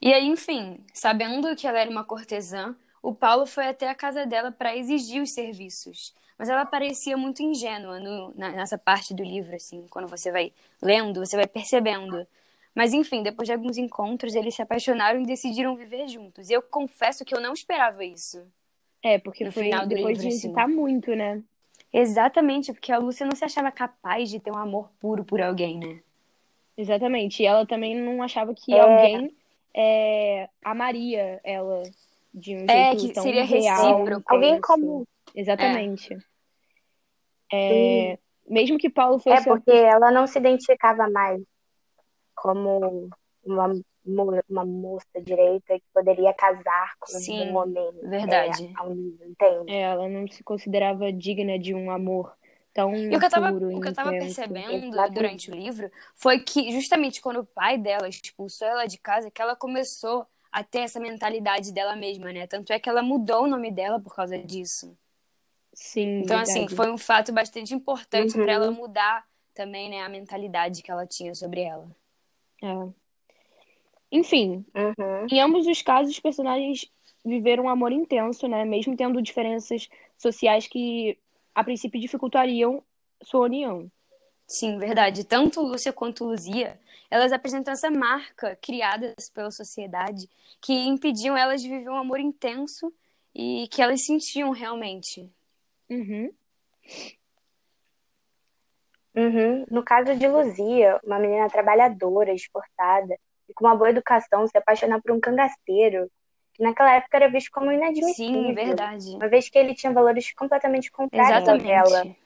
E 0.00 0.12
aí, 0.12 0.26
enfim, 0.26 0.80
sabendo 0.94 1.54
que 1.54 1.66
ela 1.66 1.78
era 1.78 1.90
uma 1.90 2.04
cortesã, 2.04 2.74
o 3.02 3.14
Paulo 3.14 3.46
foi 3.46 3.66
até 3.68 3.88
a 3.88 3.94
casa 3.94 4.24
dela 4.26 4.50
para 4.50 4.76
exigir 4.76 5.22
os 5.22 5.32
serviços. 5.34 6.14
Mas 6.38 6.48
ela 6.48 6.64
parecia 6.64 7.16
muito 7.18 7.42
ingênua 7.42 8.00
no- 8.00 8.32
na- 8.34 8.52
nessa 8.52 8.78
parte 8.78 9.12
do 9.12 9.22
livro, 9.22 9.54
assim, 9.54 9.86
quando 9.90 10.08
você 10.08 10.32
vai 10.32 10.52
lendo, 10.80 11.20
você 11.24 11.36
vai 11.36 11.46
percebendo. 11.46 12.26
Mas 12.74 12.94
enfim, 12.94 13.22
depois 13.22 13.46
de 13.46 13.52
alguns 13.52 13.76
encontros, 13.76 14.34
eles 14.34 14.54
se 14.54 14.62
apaixonaram 14.62 15.20
e 15.20 15.26
decidiram 15.26 15.76
viver 15.76 16.08
juntos. 16.08 16.48
E 16.48 16.54
eu 16.54 16.62
confesso 16.62 17.24
que 17.24 17.34
eu 17.34 17.40
não 17.40 17.52
esperava 17.52 18.02
isso. 18.04 18.42
É, 19.02 19.18
porque 19.18 19.44
No 19.44 19.52
foi 19.52 19.64
final 19.64 19.86
do 19.86 19.94
depois 19.94 20.16
livro, 20.18 20.22
de 20.22 20.28
assim. 20.28 20.74
muito, 20.74 21.14
né? 21.14 21.42
Exatamente, 21.92 22.72
porque 22.72 22.92
a 22.92 22.98
Lúcia 22.98 23.26
não 23.26 23.34
se 23.34 23.44
achava 23.44 23.70
capaz 23.72 24.30
de 24.30 24.38
ter 24.38 24.50
um 24.52 24.56
amor 24.58 24.90
puro 25.00 25.24
por 25.24 25.40
alguém, 25.40 25.78
né? 25.78 26.00
Exatamente. 26.76 27.42
E 27.42 27.46
ela 27.46 27.66
também 27.66 27.96
não 28.00 28.22
achava 28.22 28.54
que 28.54 28.72
É. 28.72 28.80
alguém 28.80 29.36
é, 29.74 30.48
amaria 30.64 31.40
ela 31.42 31.82
de 32.32 32.54
um 32.56 32.60
É, 32.68 32.86
jeito 32.90 33.02
que 33.02 33.12
tão 33.12 33.22
seria 33.24 33.44
real, 33.44 33.96
recíproco. 33.98 34.34
Alguém 34.34 34.60
como. 34.60 35.06
Exatamente. 35.34 36.16
É, 37.52 38.18
mesmo 38.48 38.78
que 38.78 38.88
Paulo 38.88 39.16
É, 39.16 39.20
fosse 39.20 39.44
porque 39.48 39.72
ela 39.72 40.10
não 40.10 40.26
se 40.26 40.38
identificava 40.38 41.08
mais 41.10 41.42
como 42.34 43.10
uma, 43.44 43.72
uma 44.04 44.64
moça 44.64 45.20
direita 45.22 45.78
que 45.78 45.84
poderia 45.92 46.32
casar 46.34 46.94
com 46.98 47.12
Sim, 47.18 47.52
um 47.52 47.56
homem 47.56 47.90
verdade. 48.02 48.64
é, 48.64 48.88
nível, 48.88 49.28
entende? 49.28 49.72
É, 49.72 49.80
ela 49.82 50.08
não 50.08 50.26
se 50.28 50.42
considerava 50.42 51.12
digna 51.12 51.58
de 51.58 51.74
um 51.74 51.90
amor 51.90 52.34
tão 52.72 52.94
E 52.94 53.16
o 53.16 53.18
que 53.18 53.26
eu 53.26 53.30
tava, 53.30 53.52
puro 53.52 53.70
o 53.72 53.80
que 53.80 53.88
eu 53.88 53.94
tava 53.94 54.10
intenso. 54.10 54.40
percebendo 54.40 54.86
Exatamente. 54.88 55.14
durante 55.14 55.50
o 55.50 55.54
livro 55.54 55.90
foi 56.14 56.38
que 56.40 56.70
justamente 56.72 57.20
quando 57.20 57.40
o 57.40 57.46
pai 57.46 57.76
dela 57.78 58.08
expulsou 58.08 58.66
ela 58.66 58.86
de 58.86 58.98
casa, 58.98 59.30
que 59.30 59.42
ela 59.42 59.54
começou 59.56 60.26
a 60.52 60.64
ter 60.64 60.80
essa 60.80 60.98
mentalidade 60.98 61.72
dela 61.72 61.94
mesma, 61.94 62.32
né? 62.32 62.46
Tanto 62.46 62.72
é 62.72 62.78
que 62.78 62.88
ela 62.88 63.02
mudou 63.02 63.44
o 63.44 63.46
nome 63.46 63.70
dela 63.70 64.00
por 64.00 64.14
causa 64.14 64.36
disso. 64.38 64.96
Sim, 65.74 66.22
Então, 66.22 66.38
assim, 66.38 66.60
verdade. 66.60 66.76
foi 66.76 66.90
um 66.90 66.98
fato 66.98 67.32
bastante 67.32 67.74
importante 67.74 68.34
Uhum. 68.36 68.44
pra 68.44 68.52
ela 68.52 68.70
mudar 68.70 69.24
também, 69.54 69.88
né, 69.90 70.02
a 70.02 70.08
mentalidade 70.08 70.82
que 70.82 70.90
ela 70.90 71.06
tinha 71.06 71.34
sobre 71.34 71.62
ela. 71.62 71.88
É. 72.62 72.99
Enfim, 74.10 74.64
Uhum. 74.74 75.26
em 75.30 75.40
ambos 75.40 75.66
os 75.66 75.82
casos, 75.82 76.12
os 76.12 76.20
personagens 76.20 76.90
viveram 77.24 77.64
um 77.64 77.68
amor 77.68 77.92
intenso, 77.92 78.48
né? 78.48 78.64
Mesmo 78.64 78.96
tendo 78.96 79.22
diferenças 79.22 79.88
sociais 80.18 80.66
que, 80.66 81.18
a 81.54 81.62
princípio, 81.62 82.00
dificultariam 82.00 82.82
sua 83.22 83.42
união. 83.42 83.90
Sim, 84.46 84.78
verdade. 84.78 85.24
Tanto 85.24 85.60
Lúcia 85.62 85.92
quanto 85.92 86.24
Luzia, 86.24 86.80
elas 87.10 87.32
apresentam 87.32 87.72
essa 87.72 87.90
marca 87.90 88.56
criada 88.60 89.14
pela 89.32 89.50
sociedade 89.50 90.28
que 90.60 90.72
impediam 90.72 91.36
elas 91.36 91.62
de 91.62 91.68
viver 91.68 91.90
um 91.90 91.96
amor 91.96 92.18
intenso 92.18 92.92
e 93.34 93.68
que 93.70 93.80
elas 93.80 94.04
sentiam 94.04 94.50
realmente. 94.50 95.30
Uhum. 95.88 96.32
Uhum. 99.14 99.66
No 99.70 99.84
caso 99.84 100.16
de 100.16 100.26
Luzia, 100.26 101.00
uma 101.04 101.18
menina 101.18 101.48
trabalhadora, 101.48 102.32
esforçada 102.32 103.16
e 103.50 103.54
com 103.54 103.66
uma 103.66 103.74
boa 103.74 103.90
educação, 103.90 104.46
se 104.46 104.56
apaixonar 104.56 105.02
por 105.02 105.12
um 105.12 105.20
cangaceiro, 105.20 106.10
que 106.54 106.62
naquela 106.62 106.94
época 106.94 107.16
era 107.16 107.28
visto 107.28 107.50
como 107.50 107.70
inadmissível, 107.72 108.42
Sim, 108.42 108.54
verdade. 108.54 109.10
uma 109.16 109.28
vez 109.28 109.48
que 109.50 109.58
ele 109.58 109.74
tinha 109.74 109.92
valores 109.92 110.32
completamente 110.32 110.90
contrários 110.90 111.48
ao 111.48 111.58
dela. 111.58 111.86
Exatamente. 111.86 112.20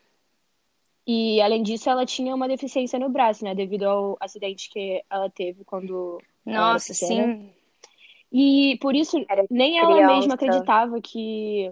E, 1.07 1.41
além 1.43 1.63
disso, 1.63 1.91
ela 1.91 2.07
tinha 2.07 2.35
uma 2.35 2.49
deficiência 2.49 2.99
no 2.99 3.11
braço, 3.11 3.45
né? 3.45 3.55
Devido 3.55 3.85
ao 3.85 4.17
acidente 4.19 4.71
que 4.71 5.05
ela 5.11 5.29
teve 5.29 5.63
quando 5.65 6.19
ela 6.47 6.73
Nossa, 6.73 6.95
sim. 6.95 7.53
E, 8.33 8.79
por 8.81 8.97
isso, 8.97 9.25
Era 9.29 9.45
nem 9.51 9.79
ela 9.79 9.95
criança. 9.95 10.15
mesma 10.15 10.35
acreditava 10.35 11.01
que 11.01 11.71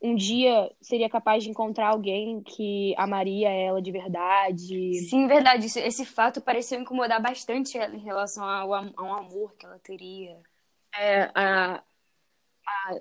um 0.00 0.14
dia 0.14 0.70
seria 0.80 1.08
capaz 1.08 1.42
de 1.42 1.50
encontrar 1.50 1.88
alguém 1.88 2.40
que 2.42 2.94
amaria 2.96 3.50
ela 3.50 3.82
de 3.82 3.90
verdade. 3.90 4.94
Sim, 5.08 5.26
verdade. 5.26 5.66
Esse, 5.66 5.80
esse 5.80 6.04
fato 6.06 6.40
pareceu 6.40 6.80
incomodar 6.80 7.20
bastante 7.20 7.76
ela 7.76 7.94
em 7.94 8.00
relação 8.00 8.44
ao, 8.44 8.72
ao 8.74 9.14
amor 9.14 9.54
que 9.56 9.66
ela 9.66 9.78
teria. 9.78 10.36
É, 10.94 11.30
a, 11.34 11.82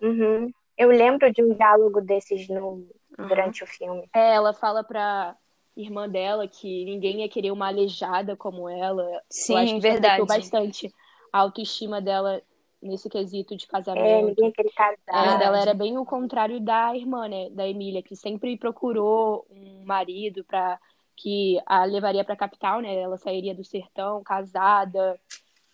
Uhum. 0.02 0.52
Eu 0.78 0.90
lembro 0.90 1.32
de 1.32 1.44
um 1.44 1.56
diálogo 1.56 2.02
desses 2.02 2.48
no, 2.48 2.88
Aham. 3.18 3.28
durante 3.28 3.64
o 3.64 3.68
filme. 3.68 4.10
é, 4.14 4.36
ela 4.36 4.54
fala 4.54 4.84
pra 4.84 5.36
irmã 5.76 6.10
dela 6.10 6.48
que 6.48 6.86
ninguém 6.86 7.22
ia 7.22 7.30
querer 7.30 7.52
uma 7.52 7.68
aleijada 7.68 8.36
como 8.36 8.68
ela. 8.70 9.04
Eu 9.04 9.12
acho 9.12 9.26
que 9.30 9.30
Sim, 9.30 9.78
isso 9.78 9.82
verdade. 9.82 10.26
bastante 10.26 10.94
a 11.32 11.40
autoestima 11.40 12.02
dela 12.02 12.42
nesse 12.82 13.10
quesito 13.10 13.56
de 13.56 13.66
É, 13.66 13.68
casamento. 13.68 14.28
ninguém 14.28 14.52
queria 14.52 14.72
casar. 14.74 15.42
Ela, 15.42 15.62
era 15.62 15.74
bem 15.74 15.98
o 15.98 16.06
contrário 16.06 16.60
da 16.60 16.96
irmã, 16.96 17.28
né? 17.28 17.50
Da 17.50 17.68
Emília, 17.68 18.04
que 18.04 18.16
sempre 18.16 18.58
procurou 18.58 19.46
um 19.50 19.84
marido 19.86 20.44
para 20.44 20.80
que 21.16 21.60
a 21.66 21.84
levaria 21.84 22.24
para 22.24 22.36
a 22.36 22.38
capital, 22.38 22.80
né? 22.80 22.96
Ela 22.96 23.18
sairia 23.18 23.56
do 23.56 23.64
sertão, 23.64 24.24
casada. 24.24 25.20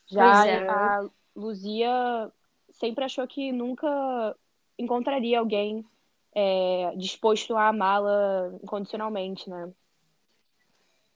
Já 0.05 0.47
é. 0.47 0.67
a 0.67 1.09
Luzia 1.35 2.31
sempre 2.71 3.03
achou 3.03 3.27
que 3.27 3.51
nunca 3.51 4.35
encontraria 4.77 5.39
alguém 5.39 5.85
é, 6.33 6.93
disposto 6.97 7.55
a 7.55 7.67
amá-la 7.67 8.51
incondicionalmente, 8.63 9.49
né? 9.49 9.71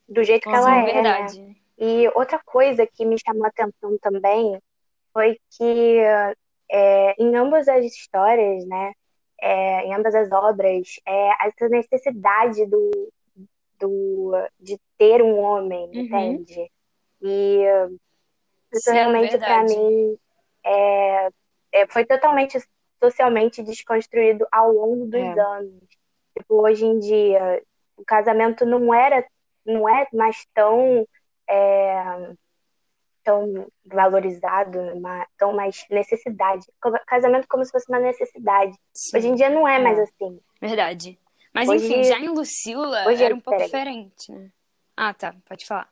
Do 0.07 0.23
jeito 0.23 0.43
que 0.43 0.55
ela 0.55 0.75
é, 0.75 0.85
né? 0.85 0.93
verdade. 0.93 1.57
E 1.77 2.07
outra 2.15 2.39
coisa 2.39 2.87
que 2.87 3.05
me 3.05 3.17
chamou 3.19 3.45
a 3.45 3.49
atenção 3.49 3.97
também 3.99 4.59
foi 5.13 5.39
que 5.51 5.99
é, 6.69 7.15
em 7.21 7.35
ambas 7.35 7.67
as 7.67 7.85
histórias, 7.85 8.65
né, 8.67 8.93
é, 9.41 9.85
em 9.85 9.93
ambas 9.93 10.13
as 10.15 10.31
obras, 10.31 10.99
é, 11.07 11.47
essa 11.47 11.69
necessidade 11.69 12.65
do, 12.65 13.11
do, 13.79 14.31
de 14.59 14.77
ter 14.97 15.21
um 15.21 15.37
homem, 15.39 15.85
Uhum. 15.93 16.01
entende? 16.01 16.71
E 17.21 17.63
isso 18.73 18.89
Sim, 18.89 18.93
realmente 18.93 19.37
para 19.37 19.61
verdade. 19.63 19.75
mim 19.75 20.17
é, 20.63 21.29
é, 21.71 21.87
foi 21.87 22.05
totalmente 22.05 22.59
socialmente 23.01 23.63
desconstruído 23.63 24.45
ao 24.51 24.71
longo 24.71 25.05
dos 25.05 25.15
É. 25.15 25.39
anos. 25.39 25.83
Tipo, 26.37 26.61
hoje 26.61 26.85
em 26.85 26.99
dia, 26.99 27.61
o 27.95 28.03
casamento 28.05 28.65
não 28.65 28.93
era, 28.93 29.25
não 29.65 29.87
é 29.87 30.07
mais 30.13 30.45
tão 30.53 31.07
é, 31.49 32.33
tão 33.27 33.67
valorizado, 33.85 34.79
uma, 34.95 35.27
tão 35.37 35.51
mais 35.53 35.85
necessidade. 35.89 36.65
Casamento 37.05 37.45
como 37.49 37.65
se 37.65 37.71
fosse 37.71 37.85
uma 37.89 37.99
necessidade. 37.99 38.73
Sim, 38.93 39.17
Hoje 39.17 39.27
em 39.27 39.35
dia 39.35 39.49
não 39.49 39.67
é 39.67 39.77
mais 39.79 39.99
É. 39.99 40.03
assim. 40.03 40.39
verdade. 40.61 41.19
Mas 41.53 41.67
Hoje- 41.67 41.87
enfim, 41.87 42.03
já 42.05 42.17
em 42.19 42.29
Lucila 42.29 43.05
hoje 43.05 43.21
era 43.21 43.33
é 43.33 43.35
um 43.35 43.41
pouco 43.41 43.61
diferente. 43.61 44.13
diferente, 44.15 44.31
né? 44.31 44.49
Ah, 44.95 45.13
tá. 45.13 45.35
Pode 45.45 45.65
falar. 45.65 45.89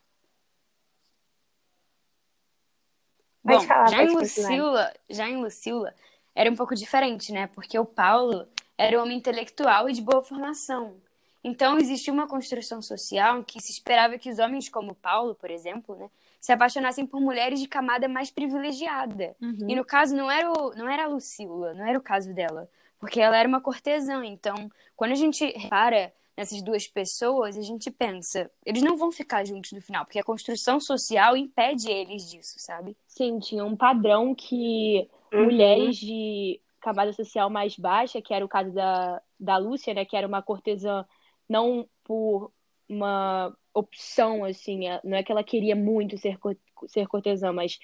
Pode 3.43 3.59
Bom, 3.59 3.67
falar, 3.67 3.87
já 3.89 4.03
em. 4.03 4.15
Lucila, 4.15 4.93
já 5.09 5.29
em 5.29 5.37
Lucila 5.37 5.93
era 6.33 6.49
um 6.49 6.55
pouco 6.55 6.73
diferente, 6.73 7.33
né? 7.33 7.47
Porque 7.47 7.77
o 7.77 7.85
Paulo 7.85 8.47
era 8.77 8.97
um 8.97 9.03
homem 9.03 9.17
intelectual 9.17 9.89
e 9.89 9.93
de 9.93 10.01
boa 10.01 10.23
formação. 10.23 10.95
Então 11.43 11.77
existia 11.77 12.11
uma 12.13 12.27
construção 12.27 12.81
social 12.81 13.43
que 13.43 13.59
se 13.61 13.71
esperava 13.71 14.17
que 14.17 14.29
os 14.31 14.39
homens 14.39 14.67
como 14.69 14.95
Paulo, 14.95 15.35
por 15.35 15.51
exemplo, 15.51 15.95
né, 15.95 16.09
se 16.45 16.51
apaixonassem 16.51 17.07
por 17.07 17.19
mulheres 17.19 17.59
de 17.59 17.67
camada 17.67 18.07
mais 18.07 18.29
privilegiada. 18.29 19.35
Uhum. 19.41 19.67
E 19.67 19.75
no 19.75 19.83
caso 19.83 20.15
não 20.15 20.29
era 20.29 20.51
o, 20.51 20.75
não 20.75 20.87
era 20.87 21.05
a 21.05 21.07
Lucila, 21.07 21.73
não 21.73 21.83
era 21.83 21.97
o 21.97 22.01
caso 22.01 22.31
dela, 22.35 22.69
porque 22.99 23.19
ela 23.19 23.35
era 23.35 23.49
uma 23.49 23.59
cortesã. 23.59 24.23
Então, 24.23 24.69
quando 24.95 25.13
a 25.13 25.15
gente 25.15 25.43
repara 25.57 26.13
nessas 26.37 26.61
duas 26.61 26.87
pessoas, 26.87 27.57
a 27.57 27.63
gente 27.63 27.89
pensa, 27.89 28.51
eles 28.63 28.83
não 28.83 28.95
vão 28.95 29.11
ficar 29.11 29.43
juntos 29.43 29.71
no 29.71 29.81
final, 29.81 30.05
porque 30.05 30.19
a 30.19 30.23
construção 30.23 30.79
social 30.79 31.35
impede 31.35 31.89
eles 31.89 32.29
disso, 32.29 32.59
sabe? 32.59 32.95
Sim, 33.07 33.39
tinha 33.39 33.65
um 33.65 33.75
padrão 33.75 34.35
que 34.35 35.09
Uhum. 35.33 35.45
mulheres 35.45 35.97
de 35.97 36.61
camada 36.79 37.11
social 37.11 37.49
mais 37.49 37.75
baixa, 37.75 38.21
que 38.21 38.35
era 38.35 38.45
o 38.45 38.49
caso 38.49 38.71
da, 38.71 39.19
da 39.39 39.57
Lúcia, 39.57 39.95
né, 39.95 40.05
que 40.05 40.15
era 40.15 40.27
uma 40.27 40.43
cortesã 40.43 41.03
não 41.49 41.89
por 42.03 42.51
uma 42.87 43.51
opção, 43.75 44.45
assim, 44.45 44.87
é- 44.87 45.01
não 45.03 45.17
é 45.17 45.23
que 45.23 45.31
ela 45.31 45.43
queria 45.43 45.75
muito 45.75 46.17
ser, 46.17 46.39
ser 46.87 47.07
cortesã, 47.07 47.53
mas 47.53 47.79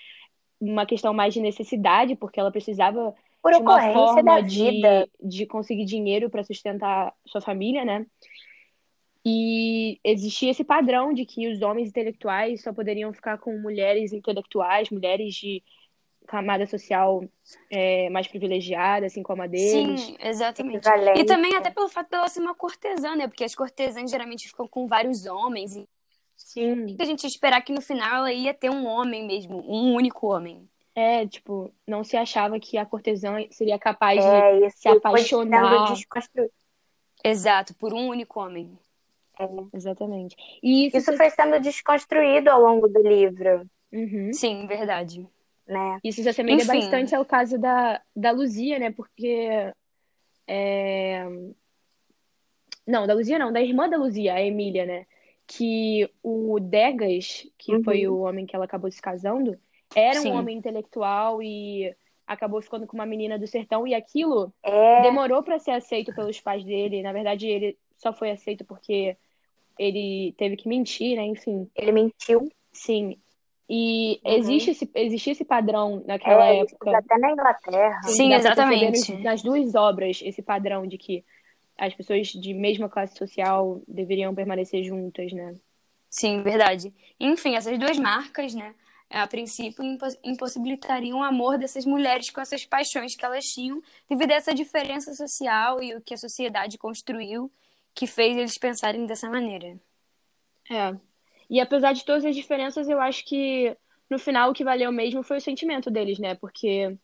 uma 0.60 0.86
questão 0.86 1.14
mais 1.14 1.34
de 1.34 1.42
necessidade, 1.42 2.16
porque 2.16 2.40
ela 2.40 2.52
precisava 2.52 3.14
Por 3.42 3.54
de 3.54 3.62
uma 3.62 3.82
forma 3.82 4.42
vida. 4.42 5.08
de, 5.08 5.10
de 5.22 5.46
conseguir 5.48 5.86
dinheiro 5.86 6.30
para 6.30 6.44
sustentar 6.44 7.14
sua 7.28 7.42
família, 7.42 7.86
né? 7.86 8.06
E 9.26 10.00
existia 10.04 10.50
esse 10.50 10.64
padrão 10.64 11.14
de 11.14 11.26
que 11.26 11.48
os 11.48 11.62
homens 11.62 11.90
intelectuais 11.90 12.64
só 12.64 12.74
poderiam 12.74 13.14
ficar 13.14 13.38
com 13.38 13.56
mulheres 13.60 14.14
intelectuais, 14.14 14.90
mulheres 14.90 15.36
de 15.36 15.64
camada 16.28 16.66
social 16.66 17.24
é, 17.70 18.10
mais 18.10 18.28
privilegiada, 18.28 19.06
assim 19.06 19.22
como 19.22 19.42
a 19.42 19.48
deles. 19.48 20.02
Sim, 20.02 20.18
exatamente. 20.20 20.88
E 21.16 21.26
também 21.26 21.56
até 21.56 21.70
pelo 21.70 21.90
fato 21.90 22.10
dela 22.10 22.28
ser 22.30 22.40
uma 22.40 22.56
cortesã, 22.56 23.16
né? 23.16 23.28
Porque 23.28 23.44
as 23.44 23.56
cortesãs 23.56 24.10
geralmente 24.10 24.48
ficam 24.48 24.68
com 24.68 24.88
vários 24.88 25.26
homens. 25.26 25.76
E... 25.76 25.88
Sim. 26.38 26.96
A 27.00 27.06
gente 27.06 27.24
ia 27.24 27.30
esperar 27.30 27.62
que 27.62 27.74
no 27.74 27.82
final 27.82 28.18
ela 28.18 28.34
ia 28.34 28.54
ter 28.54 28.70
um 28.70 28.86
homem 28.88 29.26
mesmo, 29.26 29.64
um 29.68 29.94
único 29.94 30.28
homem. 30.28 30.68
É, 30.94 31.26
tipo, 31.26 31.74
não 31.88 32.04
se 32.04 32.18
achava 32.18 32.60
que 32.60 32.78
a 32.78 32.86
cortesã 32.86 33.38
seria 33.50 33.80
capaz 33.80 34.24
é, 34.24 34.60
de 34.60 34.70
se 34.72 34.90
apaixonar. 34.90 35.94
Exato, 37.24 37.74
por 37.76 37.94
um 37.94 38.08
único 38.08 38.40
homem. 38.40 38.78
É. 39.40 39.48
Exatamente. 39.74 40.36
E 40.62 40.88
isso, 40.88 40.98
isso 40.98 41.16
foi 41.16 41.30
sendo 41.30 41.60
desconstruído 41.60 42.50
ao 42.50 42.62
longo 42.62 42.88
do 42.88 43.02
livro. 43.02 43.66
Uhum. 43.92 44.34
Sim, 44.34 44.68
verdade. 44.68 45.26
Né? 45.72 46.00
Isso 46.04 46.22
se 46.22 46.28
assemelha 46.28 46.58
Enfim. 46.58 46.68
bastante 46.68 47.16
ao 47.16 47.24
caso 47.24 47.58
da, 47.58 48.02
da 48.14 48.32
Luzia, 48.32 48.78
né? 48.78 48.92
Porque. 48.92 49.48
É... 50.46 51.26
Não, 52.86 53.08
da 53.08 53.14
Luzia 53.14 53.40
não, 53.40 53.54
da 53.54 53.62
irmã 53.62 53.88
da 53.88 53.96
Luzia, 53.96 54.34
a 54.34 54.42
Emília, 54.42 54.86
né? 54.86 55.06
Que 55.48 56.10
o 56.22 56.60
Degas, 56.60 57.48
que 57.58 57.74
uhum. 57.74 57.84
foi 57.86 58.06
o 58.06 58.20
homem 58.20 58.46
que 58.46 58.54
ela 58.54 58.66
acabou 58.66 58.92
se 58.92 59.02
casando, 59.02 59.58
era 59.96 60.20
Sim. 60.20 60.34
um 60.34 60.40
homem 60.40 60.58
intelectual 60.58 61.42
e 61.42 61.96
acabou 62.28 62.62
ficando 62.62 62.86
com 62.86 62.98
uma 62.98 63.06
menina 63.06 63.40
do 63.40 63.48
sertão 63.48 63.88
e 63.88 63.96
aquilo 63.96 64.54
é... 64.62 65.04
demorou 65.04 65.42
para 65.42 65.58
ser 65.58 65.72
aceito 65.72 66.14
pelos 66.14 66.42
pais 66.42 66.66
dele. 66.66 67.02
Na 67.02 67.14
verdade, 67.14 67.48
ele 67.48 67.78
só 67.96 68.12
foi 68.12 68.32
aceito 68.32 68.66
porque 68.66 69.16
ele 69.80 70.34
teve 70.38 70.58
que 70.58 70.68
mentir, 70.68 71.16
né? 71.16 71.24
Enfim. 71.24 71.70
Ele 71.74 71.94
mentiu. 71.94 72.52
Sim. 72.74 73.18
E 73.74 74.20
uhum. 74.26 74.34
existe 74.34 74.72
esse, 74.72 74.92
existia 74.94 75.32
esse 75.32 75.46
padrão 75.46 76.04
naquela 76.06 76.46
é, 76.46 76.60
época. 76.60 76.98
Até 76.98 77.18
na 77.18 77.32
Inglaterra. 77.32 78.02
Sim, 78.04 78.34
exatamente. 78.34 79.14
Nas 79.20 79.42
duas 79.42 79.74
obras, 79.76 80.20
esse 80.22 80.42
padrão 80.42 80.86
de 80.86 80.98
que 80.98 81.24
as 81.78 81.94
pessoas 81.94 82.28
de 82.28 82.54
mesma 82.54 82.90
classe 82.90 83.18
social 83.18 83.82
deveriam 83.88 84.36
permanecer 84.36 84.84
juntas, 84.84 85.32
né? 85.32 85.56
Sim, 86.10 86.44
verdade. 86.44 86.94
Enfim, 87.18 87.56
essas 87.56 87.80
duas 87.80 87.98
marcas, 87.98 88.54
né? 88.54 88.76
A 89.10 89.26
princípio, 89.26 89.82
impossibilitariam 90.22 91.20
o 91.20 91.24
amor 91.24 91.58
dessas 91.58 91.86
mulheres 91.86 92.30
com 92.30 92.42
essas 92.42 92.66
paixões 92.66 93.16
que 93.16 93.24
elas 93.24 93.46
tinham, 93.46 93.82
devido 94.10 94.32
a 94.32 94.36
essa 94.36 94.54
diferença 94.54 95.14
social 95.14 95.82
e 95.82 95.96
o 95.96 96.02
que 96.02 96.14
a 96.14 96.18
sociedade 96.18 96.78
construiu, 96.78 97.50
que 97.96 98.06
fez 98.06 98.36
eles 98.36 98.58
pensarem 98.58 99.06
dessa 99.06 99.30
maneira. 99.30 99.80
É. 100.70 100.94
E 101.52 101.60
apesar 101.60 101.92
de 101.92 102.06
todas 102.06 102.24
as 102.24 102.34
diferenças, 102.34 102.88
eu 102.88 103.02
acho 103.02 103.26
que 103.26 103.76
no 104.10 104.18
final 104.18 104.50
o 104.50 104.54
que 104.54 104.64
valeu 104.64 104.90
mesmo 104.90 105.22
foi 105.22 105.38
o 105.38 105.42
sentimento 105.42 105.92
deles, 105.92 106.18
né? 106.18 106.34
Porque 106.34 106.98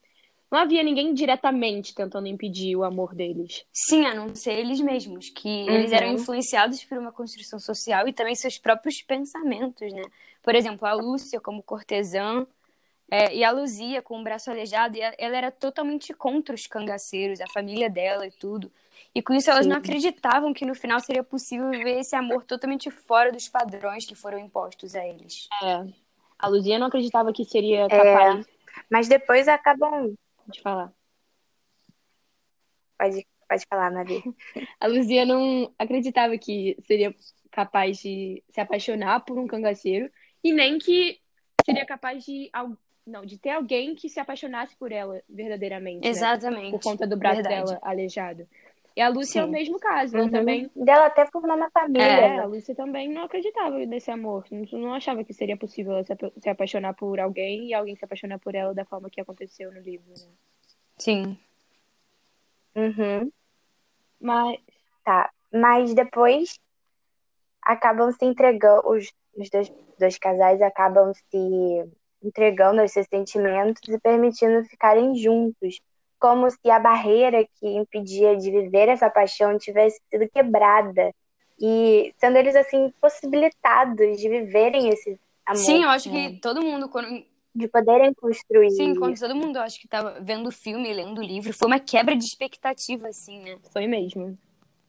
não 0.50 0.60
havia 0.60 0.82
ninguém 0.82 1.14
diretamente 1.14 1.94
tentando 1.94 2.28
impedir 2.28 2.74
o 2.78 2.86
amor 2.86 3.14
deles. 3.14 3.66
Sim, 3.74 4.06
a 4.06 4.16
não 4.16 4.34
ser 4.34 4.54
eles 4.54 4.80
mesmos, 4.80 5.30
que 5.30 5.50
uhum. 5.50 5.70
eles 5.70 5.92
eram 5.92 6.14
influenciados 6.14 6.82
por 6.86 6.98
uma 6.98 7.12
construção 7.12 7.60
social 7.60 8.08
e 8.08 8.14
também 8.14 8.36
seus 8.36 8.58
próprios 8.58 9.02
pensamentos, 9.02 9.92
né? 9.92 10.04
Por 10.42 10.56
exemplo, 10.56 10.88
a 10.88 10.94
Lúcia 10.94 11.42
como 11.42 11.62
cortesã 11.62 12.48
é, 13.10 13.34
e 13.34 13.44
a 13.44 13.52
Luzia 13.52 14.02
com 14.02 14.20
o 14.20 14.24
braço 14.24 14.52
aleijado, 14.52 14.98
ela 15.18 15.38
era 15.38 15.52
totalmente 15.52 16.14
contra 16.14 16.54
os 16.54 16.68
cangaceiros, 16.68 17.40
a 17.40 17.48
família 17.48 17.90
dela 17.90 18.28
e 18.28 18.32
tudo. 18.32 18.72
E 19.16 19.22
com 19.22 19.34
isso 19.34 19.50
elas 19.50 19.64
Sim. 19.64 19.70
não 19.70 19.78
acreditavam 19.78 20.54
que 20.54 20.66
no 20.66 20.76
final 20.76 21.00
seria 21.00 21.24
possível 21.24 21.70
viver 21.70 22.00
esse 22.00 22.16
amor 22.16 22.44
totalmente 22.44 22.92
fora 22.92 23.32
dos 23.32 23.48
padrões 23.48 24.06
que 24.06 24.14
foram 24.14 24.38
impostos 24.38 24.94
a 24.94 25.06
eles. 25.06 25.48
É. 25.64 25.86
A 26.38 26.48
Luzia 26.48 26.78
não 26.78 26.88
acreditava 26.88 27.32
que 27.32 27.46
seria 27.46 27.88
capaz. 27.88 28.46
É. 28.46 28.50
Mas 28.92 29.08
depois 29.08 29.48
acabam. 29.48 30.14
Pode 30.46 30.62
falar. 30.62 30.94
Pode, 32.98 33.28
pode 33.48 33.66
falar, 33.70 33.92
Maria. 33.92 34.22
A 34.80 34.88
Luzia 34.88 35.26
não 35.26 35.74
acreditava 35.80 36.38
que 36.38 36.78
seria 36.86 37.16
capaz 37.52 37.98
de 38.00 38.44
se 38.50 38.62
apaixonar 38.62 39.22
por 39.22 39.40
um 39.40 39.48
cangaceiro 39.48 40.12
e 40.44 40.52
nem 40.52 40.78
que 40.78 41.20
seria 41.66 41.86
capaz 41.86 42.24
de 42.24 42.50
não, 43.08 43.26
de 43.26 43.38
ter 43.38 43.52
alguém 43.52 43.96
que 43.96 44.10
se 44.10 44.20
apaixonasse 44.20 44.76
por 44.76 44.92
ela 44.92 45.22
verdadeiramente. 45.30 46.04
Né? 46.04 46.10
Exatamente. 46.10 46.66
Né? 46.66 46.72
Por 46.72 46.82
conta 46.82 47.08
do 47.08 47.18
braço 47.18 47.42
Verdade. 47.42 47.66
dela 47.66 47.80
aleijado. 47.82 48.48
E 48.96 49.02
a 49.02 49.10
Lúcia 49.10 49.34
Sim. 49.34 49.40
é 49.40 49.46
o 49.46 49.48
mesmo 49.48 49.80
caso, 49.80 50.18
uhum. 50.18 50.30
também. 50.30 50.72
Dela 50.76 51.06
até 51.06 51.26
formou 51.28 51.56
uma 51.56 51.70
família. 51.70 52.04
É, 52.04 52.30
né? 52.30 52.40
a 52.40 52.46
Lúcia 52.46 52.76
também 52.76 53.08
não 53.08 53.24
acreditava 53.24 53.78
nesse 53.86 54.10
amor. 54.10 54.44
Não, 54.52 54.80
não 54.80 54.94
achava 54.94 55.24
que 55.24 55.34
seria 55.34 55.56
possível 55.56 55.94
ela 55.94 56.04
se, 56.04 56.16
se, 56.40 56.50
apaixonar 56.50 56.96
por 56.96 57.20
alguém 57.20 57.68
e 57.68 57.74
alguém 57.74 57.96
se 57.96 58.04
apaixonar 58.04 58.40
por 58.40 58.56
ela 58.56 58.74
da 58.74 58.86
forma 58.86 59.10
que 59.10 59.22
aconteceu 59.22 59.72
no 59.72 59.80
livro, 59.80 60.10
né? 60.10 60.26
Sim. 60.98 61.38
Uhum. 62.76 63.32
Mas. 64.20 64.60
Tá. 65.04 65.32
Mas 65.54 65.94
depois 65.94 66.60
acabam 67.62 68.12
se 68.12 68.26
entregando, 68.26 68.82
os, 68.90 69.14
os 69.36 69.50
dois, 69.50 69.72
dois 70.00 70.18
casais 70.18 70.62
acabam 70.62 71.14
se 71.14 71.88
entregando 72.28 72.82
aos 72.82 72.92
seus 72.92 73.08
sentimentos 73.08 73.82
e 73.88 74.00
permitindo 74.00 74.64
ficarem 74.66 75.16
juntos 75.16 75.80
como 76.20 76.50
se 76.50 76.70
a 76.70 76.80
barreira 76.80 77.46
que 77.60 77.68
impedia 77.68 78.36
de 78.36 78.52
viver 78.52 78.90
essa 78.90 79.10
paixão 79.10 79.58
tivesse 79.58 80.00
sido 80.10 80.30
quebrada 80.30 81.14
e 81.60 82.14
sendo 82.18 82.38
eles 82.38 82.56
assim 82.56 82.92
possibilitados 83.02 84.18
de 84.18 84.30
viverem 84.30 84.90
esse 84.90 85.20
amor. 85.46 85.62
Sim, 85.62 85.84
eu 85.84 85.90
acho 85.90 86.10
que 86.10 86.40
todo 86.40 86.62
mundo 86.62 86.90
quando 86.90 87.24
de 87.54 87.68
poderem 87.68 88.14
construir. 88.14 88.70
Sim, 88.72 88.96
quando 88.96 89.20
todo 89.20 89.36
mundo 89.36 89.58
acho 89.58 89.80
que 89.80 89.88
estava 89.88 90.20
vendo 90.22 90.48
o 90.48 90.52
filme, 90.52 90.94
lendo 90.94 91.20
o 91.20 91.24
livro, 91.24 91.52
foi 91.54 91.68
uma 91.68 91.80
quebra 91.80 92.16
de 92.16 92.24
expectativa 92.24 93.08
assim, 93.08 93.40
né? 93.40 93.58
Foi 93.74 93.88
mesmo. 93.88 94.38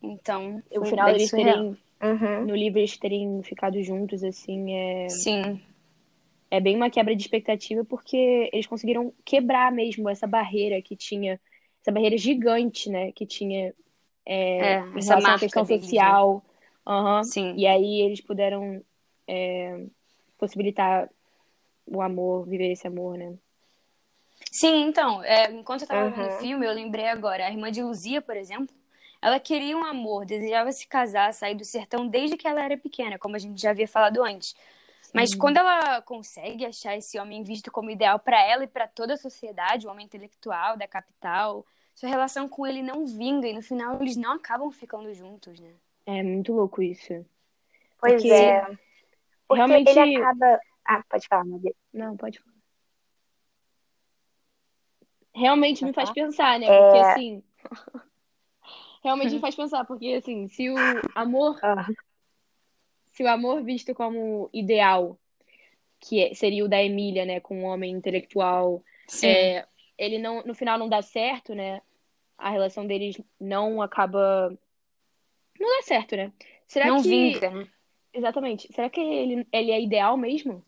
Então, 0.02 0.62
o 0.70 0.84
final 0.84 1.08
eles 1.08 1.30
terem 1.30 1.76
uhum. 2.02 2.44
no 2.46 2.54
livro 2.54 2.78
eles 2.78 2.96
terem 2.96 3.42
ficado 3.42 3.82
juntos 3.82 4.22
assim 4.22 4.74
é 4.74 5.08
Sim 5.08 5.60
é 6.50 6.60
bem 6.60 6.76
uma 6.76 6.90
quebra 6.90 7.14
de 7.14 7.22
expectativa 7.22 7.84
porque 7.84 8.48
eles 8.52 8.66
conseguiram 8.66 9.12
quebrar 9.24 9.70
mesmo 9.72 10.08
essa 10.08 10.26
barreira 10.26 10.80
que 10.80 10.96
tinha, 10.96 11.40
essa 11.80 11.92
barreira 11.92 12.16
gigante, 12.16 12.88
né, 12.88 13.12
que 13.12 13.26
tinha 13.26 13.74
é, 14.24 14.74
é, 14.74 14.78
em 14.80 15.04
relação 15.04 15.34
à 15.34 15.38
questão 15.38 15.64
deles, 15.64 15.84
social. 15.84 16.44
Né? 16.86 16.94
Uhum. 16.94 17.24
Sim. 17.24 17.54
E 17.56 17.66
aí 17.66 18.00
eles 18.02 18.20
puderam 18.20 18.82
é, 19.26 19.84
possibilitar 20.38 21.08
o 21.86 22.00
amor, 22.00 22.46
viver 22.46 22.72
esse 22.72 22.86
amor, 22.86 23.16
né? 23.16 23.34
Sim, 24.50 24.86
então, 24.86 25.22
é, 25.24 25.50
enquanto 25.50 25.82
eu 25.82 25.84
estava 25.84 26.06
uhum. 26.06 26.12
vendo 26.12 26.28
o 26.28 26.38
filme, 26.38 26.66
eu 26.66 26.72
lembrei 26.72 27.08
agora, 27.08 27.46
a 27.46 27.50
irmã 27.50 27.70
de 27.70 27.82
Luzia, 27.82 28.22
por 28.22 28.36
exemplo, 28.36 28.74
ela 29.20 29.40
queria 29.40 29.76
um 29.76 29.84
amor, 29.84 30.24
desejava 30.24 30.70
se 30.72 30.86
casar, 30.86 31.32
sair 31.34 31.54
do 31.54 31.64
sertão 31.64 32.06
desde 32.06 32.36
que 32.36 32.46
ela 32.46 32.64
era 32.64 32.76
pequena, 32.76 33.18
como 33.18 33.36
a 33.36 33.38
gente 33.38 33.60
já 33.60 33.70
havia 33.70 33.88
falado 33.88 34.22
antes. 34.22 34.54
Mas 35.14 35.34
quando 35.34 35.56
ela 35.56 36.02
consegue 36.02 36.64
achar 36.64 36.96
esse 36.96 37.18
homem 37.18 37.42
visto 37.42 37.70
como 37.70 37.90
ideal 37.90 38.18
para 38.18 38.40
ela 38.42 38.64
e 38.64 38.68
para 38.68 38.86
toda 38.86 39.14
a 39.14 39.18
sociedade, 39.18 39.86
o 39.86 39.90
homem 39.90 40.04
intelectual 40.04 40.76
da 40.76 40.86
capital, 40.86 41.64
sua 41.94 42.08
relação 42.08 42.48
com 42.48 42.66
ele 42.66 42.82
não 42.82 43.06
vinga 43.06 43.48
e 43.48 43.54
no 43.54 43.62
final 43.62 44.00
eles 44.00 44.16
não 44.16 44.34
acabam 44.34 44.70
ficando 44.70 45.12
juntos, 45.14 45.58
né? 45.60 45.72
É 46.06 46.22
muito 46.22 46.52
louco 46.52 46.82
isso. 46.82 47.24
Pois 48.00 48.22
Porque 48.22 48.32
é. 48.32 48.64
Porque 49.46 49.56
realmente 49.56 49.98
ele 49.98 50.16
acaba. 50.16 50.60
Ah, 50.84 51.02
pode 51.08 51.26
falar, 51.26 51.44
meu 51.44 51.58
Deus. 51.58 51.74
Não, 51.92 52.16
pode 52.16 52.38
falar. 52.38 52.56
Realmente 55.34 55.84
me 55.84 55.92
faz 55.92 56.10
pensar, 56.10 56.58
né? 56.58 56.66
Porque 56.66 56.98
é... 56.98 57.12
assim. 57.12 57.42
realmente 59.02 59.34
me 59.34 59.40
faz 59.40 59.54
pensar, 59.54 59.84
porque 59.84 60.14
assim, 60.14 60.48
se 60.48 60.68
o 60.70 60.76
amor 61.14 61.58
ah 61.62 61.86
se 63.18 63.24
o 63.24 63.28
amor 63.28 63.64
visto 63.64 63.92
como 63.96 64.48
ideal, 64.52 65.18
que 65.98 66.22
é, 66.22 66.34
seria 66.34 66.64
o 66.64 66.68
da 66.68 66.80
Emília, 66.80 67.24
né, 67.24 67.40
com 67.40 67.62
um 67.62 67.64
homem 67.64 67.90
intelectual, 67.90 68.80
é, 69.24 69.66
ele 69.98 70.18
não, 70.18 70.44
no 70.44 70.54
final 70.54 70.78
não 70.78 70.88
dá 70.88 71.02
certo, 71.02 71.52
né? 71.52 71.82
A 72.38 72.48
relação 72.48 72.86
deles 72.86 73.20
não 73.40 73.82
acaba, 73.82 74.56
não 75.58 75.76
dá 75.78 75.82
certo, 75.82 76.14
né? 76.14 76.32
Será 76.68 76.86
não 76.86 77.02
que 77.02 77.08
vinca, 77.08 77.50
né? 77.50 77.66
Exatamente. 78.14 78.72
Será 78.72 78.88
que 78.88 79.00
ele, 79.00 79.44
ele 79.52 79.72
é 79.72 79.82
ideal 79.82 80.16
mesmo? 80.16 80.64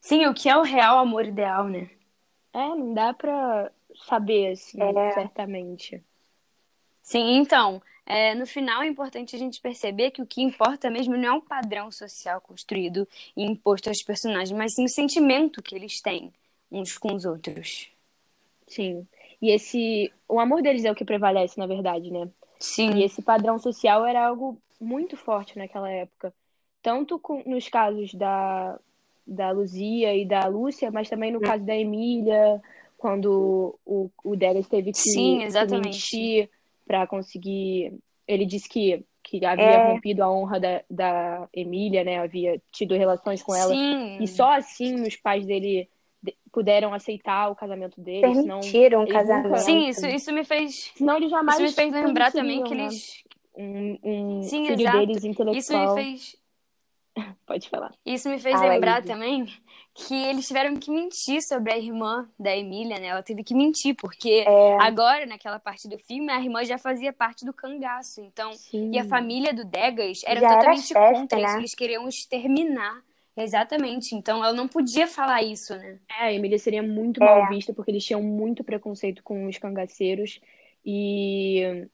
Sim, 0.00 0.26
o 0.26 0.34
que 0.34 0.48
é 0.48 0.56
o 0.56 0.62
real 0.62 0.98
amor 0.98 1.24
ideal, 1.24 1.68
né? 1.68 1.88
É, 2.52 2.68
não 2.70 2.94
dá 2.94 3.14
pra 3.14 3.70
saber, 3.94 4.54
assim, 4.54 4.80
é. 4.82 5.12
certamente. 5.12 6.02
Sim, 7.00 7.36
então, 7.36 7.80
é, 8.06 8.36
no 8.36 8.46
final 8.46 8.82
é 8.82 8.86
importante 8.86 9.34
a 9.34 9.38
gente 9.38 9.60
perceber 9.60 10.12
que 10.12 10.22
o 10.22 10.26
que 10.26 10.40
importa 10.40 10.88
mesmo 10.88 11.16
não 11.16 11.24
é 11.24 11.32
o 11.32 11.42
padrão 11.42 11.90
social 11.90 12.40
construído 12.40 13.06
e 13.36 13.44
imposto 13.44 13.88
aos 13.88 14.00
personagens, 14.02 14.56
mas 14.56 14.74
sim 14.74 14.84
o 14.84 14.88
sentimento 14.88 15.60
que 15.60 15.74
eles 15.74 16.00
têm 16.00 16.32
uns 16.70 16.96
com 16.96 17.12
os 17.12 17.24
outros. 17.24 17.90
Sim. 18.68 19.06
E 19.42 19.50
esse. 19.50 20.12
O 20.28 20.38
amor 20.38 20.62
deles 20.62 20.84
é 20.84 20.90
o 20.90 20.94
que 20.94 21.04
prevalece, 21.04 21.58
na 21.58 21.66
verdade, 21.66 22.10
né? 22.10 22.28
Sim. 22.60 22.94
E 22.94 23.02
esse 23.02 23.20
padrão 23.20 23.58
social 23.58 24.06
era 24.06 24.24
algo 24.24 24.56
muito 24.80 25.16
forte 25.16 25.58
naquela 25.58 25.90
época. 25.90 26.32
Tanto 26.82 27.18
com, 27.18 27.42
nos 27.44 27.68
casos 27.68 28.14
da, 28.14 28.78
da 29.26 29.50
Luzia 29.50 30.14
e 30.14 30.24
da 30.24 30.46
Lúcia, 30.46 30.90
mas 30.92 31.08
também 31.10 31.32
no 31.32 31.38
hum. 31.38 31.42
caso 31.42 31.64
da 31.64 31.76
Emília, 31.76 32.62
quando 32.96 33.78
o, 33.84 34.10
o 34.22 34.36
Degas 34.36 34.68
teve 34.68 34.92
que, 34.92 34.98
Sim, 34.98 35.38
que 35.38 35.78
mentir 35.78 36.50
para 36.86 37.06
conseguir. 37.06 37.92
Ele 38.26 38.46
disse 38.46 38.68
que, 38.68 39.04
que 39.22 39.44
havia 39.44 39.64
é... 39.64 39.92
rompido 39.92 40.22
a 40.22 40.30
honra 40.30 40.60
da, 40.60 40.82
da 40.88 41.48
Emília, 41.52 42.04
né? 42.04 42.18
Havia 42.18 42.60
tido 42.72 42.94
relações 42.94 43.42
com 43.42 43.54
ela. 43.54 43.74
Sim. 43.74 44.18
E 44.20 44.26
só 44.28 44.52
assim 44.52 45.02
os 45.02 45.16
pais 45.16 45.44
dele 45.46 45.88
puderam 46.50 46.94
aceitar 46.94 47.50
o 47.50 47.56
casamento 47.56 48.00
deles. 48.00 48.44
Permitiram 48.44 49.04
o 49.04 49.08
casamento. 49.08 49.48
Nunca... 49.48 49.58
Sim, 49.58 49.88
isso, 49.88 50.06
isso 50.06 50.32
me 50.32 50.44
fez. 50.44 50.92
Senão 50.96 51.16
eles 51.16 51.30
jamais. 51.30 51.58
Isso 51.58 51.66
me 51.66 51.90
fez 51.90 52.04
lembrar 52.04 52.32
também 52.32 52.64
que 52.64 52.74
eles. 52.74 53.24
Um, 53.58 53.98
um 54.02 54.42
Sim, 54.42 54.66
filho 54.66 54.80
exato. 54.80 54.98
deles 54.98 55.24
intelectual. 55.24 55.54
Isso 55.54 55.78
me 55.78 56.02
fez. 56.02 56.36
Pode 57.46 57.68
falar. 57.68 57.92
Isso 58.04 58.28
me 58.28 58.38
fez 58.38 58.60
lembrar 58.60 59.02
também 59.02 59.46
que 59.96 60.14
eles 60.14 60.46
tiveram 60.46 60.76
que 60.76 60.90
mentir 60.90 61.40
sobre 61.42 61.72
a 61.72 61.78
irmã 61.78 62.28
da 62.38 62.54
Emília, 62.54 62.98
né? 62.98 63.06
Ela 63.06 63.22
teve 63.22 63.42
que 63.42 63.54
mentir, 63.54 63.94
porque 63.94 64.44
é. 64.46 64.76
agora, 64.78 65.24
naquela 65.24 65.58
parte 65.58 65.88
do 65.88 65.98
filme, 65.98 66.30
a 66.30 66.38
irmã 66.38 66.62
já 66.64 66.76
fazia 66.76 67.14
parte 67.14 67.46
do 67.46 67.52
cangaço. 67.52 68.20
Então, 68.20 68.52
Sim. 68.52 68.90
e 68.92 68.98
a 68.98 69.04
família 69.04 69.54
do 69.54 69.64
Degas 69.64 70.20
era 70.26 70.38
Já 70.38 70.48
totalmente 70.48 70.94
era 70.94 71.06
chefe, 71.06 71.14
contra 71.14 71.38
né? 71.38 71.46
isso. 71.46 71.56
Eles 71.58 71.74
queriam 71.74 72.06
exterminar. 72.08 73.02
Exatamente. 73.34 74.14
Então, 74.14 74.44
ela 74.44 74.52
não 74.52 74.68
podia 74.68 75.06
falar 75.06 75.42
isso, 75.42 75.74
né? 75.74 75.98
É, 76.20 76.24
a 76.24 76.32
Emília 76.32 76.58
seria 76.58 76.82
muito 76.82 77.22
É. 77.22 77.24
mal 77.26 77.48
vista 77.48 77.72
porque 77.72 77.90
eles 77.90 78.04
tinham 78.04 78.22
muito 78.22 78.62
preconceito 78.62 79.22
com 79.22 79.46
os 79.46 79.56
cangaceiros 79.56 80.40
e, 80.84 81.88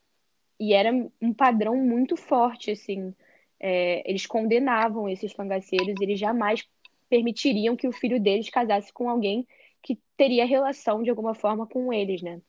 e 0.58 0.72
era 0.72 0.90
um 1.20 1.32
padrão 1.32 1.76
muito 1.76 2.16
forte, 2.16 2.72
assim. 2.72 3.14
É, 3.60 4.02
eles 4.10 4.26
condenavam 4.26 5.08
esses 5.08 5.32
cangaceiros, 5.32 5.94
eles 6.00 6.18
jamais 6.18 6.64
permitiriam 7.12 7.76
que 7.76 7.86
o 7.86 7.92
filho 7.92 8.18
deles 8.18 8.48
casasse 8.48 8.90
com 8.90 9.10
alguém 9.10 9.46
que 9.82 9.98
teria 10.16 10.46
relação 10.46 11.02
de 11.02 11.10
alguma 11.10 11.34
forma 11.34 11.66
com 11.66 11.92
eles, 11.92 12.22
né? 12.22 12.40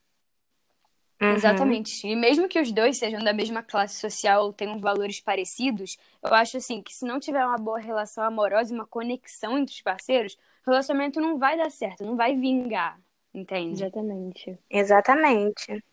Uhum. 1.21 1.33
Exatamente. 1.33 2.07
E 2.07 2.15
mesmo 2.15 2.47
que 2.47 2.61
os 2.61 2.71
dois 2.71 2.97
sejam 2.97 3.21
da 3.21 3.33
mesma 3.33 3.61
classe 3.61 3.99
social 3.99 4.45
ou 4.45 4.53
tenham 4.53 4.79
valores 4.79 5.19
parecidos, 5.19 5.97
eu 6.23 6.33
acho 6.33 6.55
assim 6.55 6.81
que 6.81 6.93
se 6.93 7.05
não 7.05 7.19
tiver 7.19 7.45
uma 7.45 7.57
boa 7.57 7.77
relação 7.77 8.23
amorosa 8.23 8.71
e 8.71 8.77
uma 8.77 8.87
conexão 8.87 9.57
entre 9.57 9.75
os 9.75 9.81
parceiros, 9.81 10.37
o 10.65 10.69
relacionamento 10.71 11.19
não 11.19 11.37
vai 11.37 11.57
dar 11.57 11.69
certo, 11.69 12.05
não 12.05 12.15
vai 12.15 12.33
vingar, 12.37 12.97
entende? 13.33 13.83
Exatamente. 13.83 14.57
Exatamente. 14.69 15.83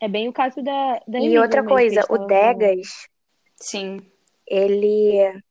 É 0.00 0.08
bem 0.08 0.28
o 0.28 0.32
caso 0.32 0.62
da, 0.62 0.98
da 1.06 1.18
E 1.18 1.38
outra 1.38 1.62
coisa, 1.62 2.06
o. 2.08 2.18
Degas, 2.26 3.06
Sim. 3.56 4.00
ele 4.46 5.42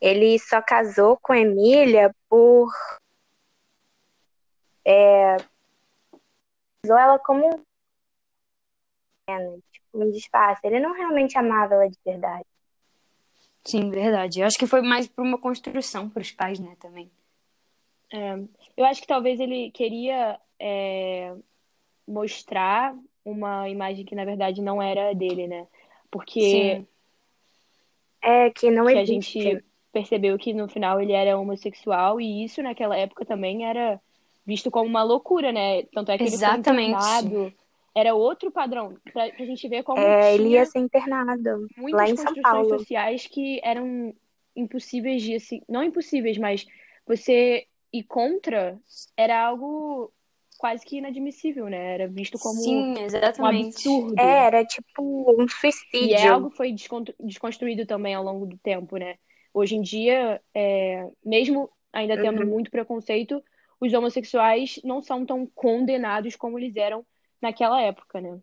ele 0.00 0.38
só 0.38 0.62
casou 0.62 1.16
com 1.18 1.34
Emília 1.34 2.14
por 2.28 2.72
é, 4.84 5.36
usou 6.84 6.98
ela 6.98 7.18
como 7.18 7.62
tipo, 9.72 9.86
um 9.94 10.10
disfarce. 10.10 10.66
Ele 10.66 10.80
não 10.80 10.92
realmente 10.92 11.36
amava 11.38 11.74
ela 11.74 11.88
de 11.88 11.98
verdade. 12.04 12.44
Sim, 13.64 13.90
verdade. 13.90 14.40
Eu 14.40 14.46
acho 14.46 14.58
que 14.58 14.66
foi 14.66 14.80
mais 14.80 15.06
por 15.06 15.22
uma 15.22 15.38
construção 15.38 16.08
para 16.08 16.22
os 16.22 16.32
pais, 16.32 16.58
né, 16.58 16.76
também. 16.80 17.10
É, 18.12 18.34
eu 18.76 18.84
acho 18.84 19.00
que 19.00 19.06
talvez 19.06 19.38
ele 19.38 19.70
queria 19.70 20.40
é, 20.58 21.34
mostrar 22.08 22.96
uma 23.24 23.68
imagem 23.68 24.04
que 24.04 24.14
na 24.14 24.24
verdade 24.24 24.62
não 24.62 24.82
era 24.82 25.14
dele, 25.14 25.46
né? 25.46 25.68
Porque 26.10 26.40
Sim. 26.40 26.86
É 28.22 28.50
que 28.50 28.70
não 28.70 28.86
que 28.86 28.92
a 28.92 29.02
existe. 29.02 29.40
gente 29.40 29.64
percebeu 29.92 30.38
que 30.38 30.52
no 30.54 30.68
final 30.68 31.00
ele 31.00 31.12
era 31.12 31.38
homossexual 31.38 32.20
e 32.20 32.44
isso 32.44 32.62
naquela 32.62 32.96
época 32.96 33.24
também 33.24 33.66
era 33.66 34.00
visto 34.46 34.70
como 34.70 34.88
uma 34.88 35.02
loucura, 35.02 35.52
né? 35.52 35.84
Tanto 35.92 36.10
é 36.12 36.18
que 36.18 36.26
ele 36.28 36.38
foi 36.38 36.54
Exatamente. 36.54 36.96
internado. 36.96 37.52
Era 37.94 38.14
outro 38.14 38.50
padrão, 38.52 38.94
pra, 39.12 39.30
pra 39.32 39.44
gente 39.46 39.68
ver 39.68 39.82
como 39.82 40.00
É, 40.02 40.34
ele 40.34 40.50
ia 40.50 40.64
ser 40.64 40.78
internado 40.80 41.66
muitas 41.76 42.08
lá 42.08 42.08
em 42.08 42.16
São 42.16 42.34
construções 42.34 42.42
Paulo. 42.42 42.68
sociais 42.68 43.26
que 43.26 43.60
eram 43.62 44.14
impossíveis 44.54 45.22
de, 45.22 45.34
assim, 45.36 45.62
não 45.68 45.82
impossíveis, 45.82 46.36
mas 46.38 46.66
você 47.06 47.66
ir 47.92 48.04
contra 48.04 48.78
era 49.16 49.40
algo 49.46 50.12
quase 50.58 50.84
que 50.84 50.96
inadmissível, 50.98 51.68
né? 51.68 51.94
Era 51.94 52.08
visto 52.08 52.38
como 52.38 52.62
Sim, 52.62 52.94
um 53.38 53.44
exatamente. 53.44 53.44
absurdo. 53.44 54.18
É, 54.18 54.46
era 54.46 54.64
tipo 54.64 55.02
um 55.42 55.48
E 56.00 56.14
é 56.14 56.22
suicídio. 56.22 56.34
algo 56.34 56.50
que 56.50 56.56
foi 56.56 56.72
descon- 56.72 57.04
desconstruído 57.20 57.86
também 57.86 58.14
ao 58.14 58.24
longo 58.24 58.46
do 58.46 58.58
tempo, 58.58 58.96
né? 58.96 59.18
Hoje 59.52 59.74
em 59.76 59.82
dia, 59.82 60.40
é, 60.54 61.08
mesmo 61.24 61.70
ainda 61.92 62.16
tendo 62.16 62.40
Uhum. 62.40 62.46
muito 62.46 62.70
preconceito, 62.70 63.42
os 63.80 63.92
homossexuais 63.92 64.80
não 64.84 65.02
são 65.02 65.24
tão 65.26 65.46
condenados 65.46 66.36
como 66.36 66.58
eles 66.58 66.76
eram 66.76 67.04
naquela 67.40 67.80
época, 67.80 68.20
né? 68.20 68.38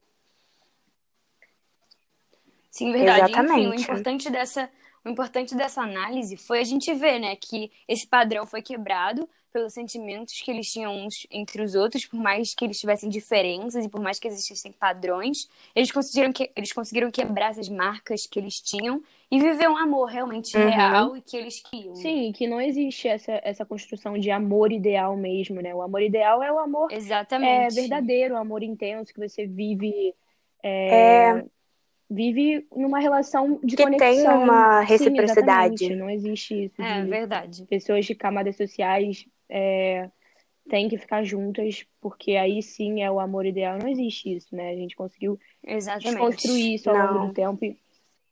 Sim, 2.71 2.91
verdade. 2.91 3.31
Enfim, 3.31 3.67
o 3.67 3.73
Exatamente. 3.73 3.81
importante 3.81 4.29
dessa, 4.29 4.69
o 5.05 5.09
importante 5.09 5.55
dessa 5.55 5.81
análise 5.81 6.37
foi 6.37 6.59
a 6.59 6.63
gente 6.63 6.93
ver, 6.93 7.19
né, 7.19 7.35
que 7.35 7.71
esse 7.87 8.05
padrão 8.05 8.45
foi 8.45 8.61
quebrado 8.61 9.27
pelos 9.57 9.73
sentimentos 9.73 10.39
que 10.39 10.51
eles 10.51 10.71
tinham 10.71 10.95
uns 10.95 11.25
entre 11.31 11.63
os 11.63 11.73
outros, 11.73 12.05
por 12.05 12.19
mais 12.19 12.53
que 12.53 12.63
eles 12.63 12.79
tivessem 12.79 13.09
diferenças 13.09 13.83
e 13.83 13.89
por 13.89 13.99
mais 13.99 14.19
que 14.19 14.27
existissem 14.27 14.71
padrões, 14.71 15.49
eles 15.75 15.91
conseguiram, 15.91 16.31
que, 16.31 16.51
eles 16.55 16.71
conseguiram 16.71 17.09
quebrar 17.09 17.49
essas 17.49 17.67
marcas 17.67 18.27
que 18.27 18.37
eles 18.37 18.61
tinham 18.61 19.01
e 19.31 19.39
viver 19.39 19.67
um 19.67 19.75
amor 19.75 20.05
realmente 20.05 20.55
Uhum. 20.55 20.69
real 20.69 21.17
e 21.17 21.21
que 21.21 21.35
eles 21.35 21.59
queriam. 21.59 21.95
Sim, 21.95 22.31
que 22.31 22.45
não 22.45 22.61
existe 22.61 23.07
essa, 23.07 23.41
essa 23.43 23.65
construção 23.65 24.15
de 24.15 24.29
amor 24.29 24.71
ideal 24.71 25.17
mesmo, 25.17 25.59
né? 25.59 25.73
O 25.73 25.81
amor 25.81 26.03
ideal 26.03 26.43
é 26.43 26.51
o 26.51 26.59
amor 26.59 26.91
é, 26.91 26.97
Exatamente. 26.97 27.73
verdadeiro, 27.73 28.35
o 28.35 28.37
amor 28.37 28.61
intenso 28.61 29.11
que 29.11 29.19
você 29.19 29.47
vive 29.47 30.13
é, 30.63 31.43
vive 32.09 32.65
numa 32.75 32.99
relação 32.99 33.59
de 33.63 33.75
Que 33.75 33.83
conexão. 33.83 34.07
tem 34.13 34.27
uma 34.27 34.81
Sim, 34.81 34.85
reciprocidade. 34.85 35.73
exatamente. 35.73 35.95
Não 35.95 36.09
existe 36.09 36.65
isso 36.65 36.81
É 36.81 37.01
de 37.03 37.09
verdade. 37.09 37.65
pessoas 37.65 38.05
de 38.05 38.15
camadas 38.15 38.55
sociais 38.55 39.25
é, 39.49 40.09
têm 40.69 40.89
que 40.89 40.97
ficar 40.97 41.23
juntas, 41.23 41.85
porque 42.01 42.35
aí 42.35 42.61
sim 42.61 43.01
é 43.03 43.09
o 43.11 43.19
amor 43.19 43.45
ideal. 43.45 43.77
Não 43.77 43.87
existe 43.87 44.35
isso, 44.35 44.55
né? 44.55 44.71
A 44.71 44.75
gente 44.75 44.95
conseguiu 44.95 45.39
Exatamente. 45.65 46.09
desconstruir 46.11 46.75
isso 46.75 46.89
ao 46.89 46.95
longo 46.97 47.13
Não. 47.19 47.27
do 47.27 47.33
tempo. 47.33 47.63
e- 47.65 47.77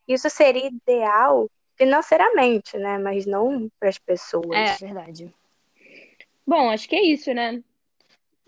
Isso 0.07 0.29
seria 0.29 0.67
ideal 0.67 1.49
financeiramente, 1.75 2.77
né? 2.77 2.97
Mas 2.97 3.25
não 3.25 3.69
para 3.79 3.89
as 3.89 3.97
pessoas. 3.97 4.81
É 4.81 4.85
verdade. 4.85 5.33
Bom, 6.45 6.69
acho 6.69 6.87
que 6.87 6.95
é 6.95 7.01
isso, 7.03 7.33
né? 7.33 7.63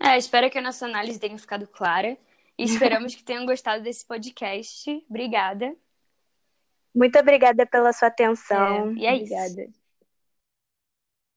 É, 0.00 0.16
espero 0.16 0.48
que 0.48 0.58
a 0.58 0.62
nossa 0.62 0.86
análise 0.86 1.18
tenha 1.18 1.36
ficado 1.38 1.66
clara. 1.66 2.16
E 2.56 2.64
esperamos 2.64 3.14
que 3.14 3.22
tenham 3.22 3.46
gostado 3.46 3.82
desse 3.82 4.04
podcast. 4.04 4.90
Obrigada. 5.08 5.74
Muito 6.94 7.16
obrigada 7.18 7.64
pela 7.66 7.92
sua 7.92 8.08
atenção. 8.08 8.90
É, 8.90 8.92
e 8.94 9.06
é 9.06 9.16
isso. 9.16 9.34
Obrigada. 9.34 9.70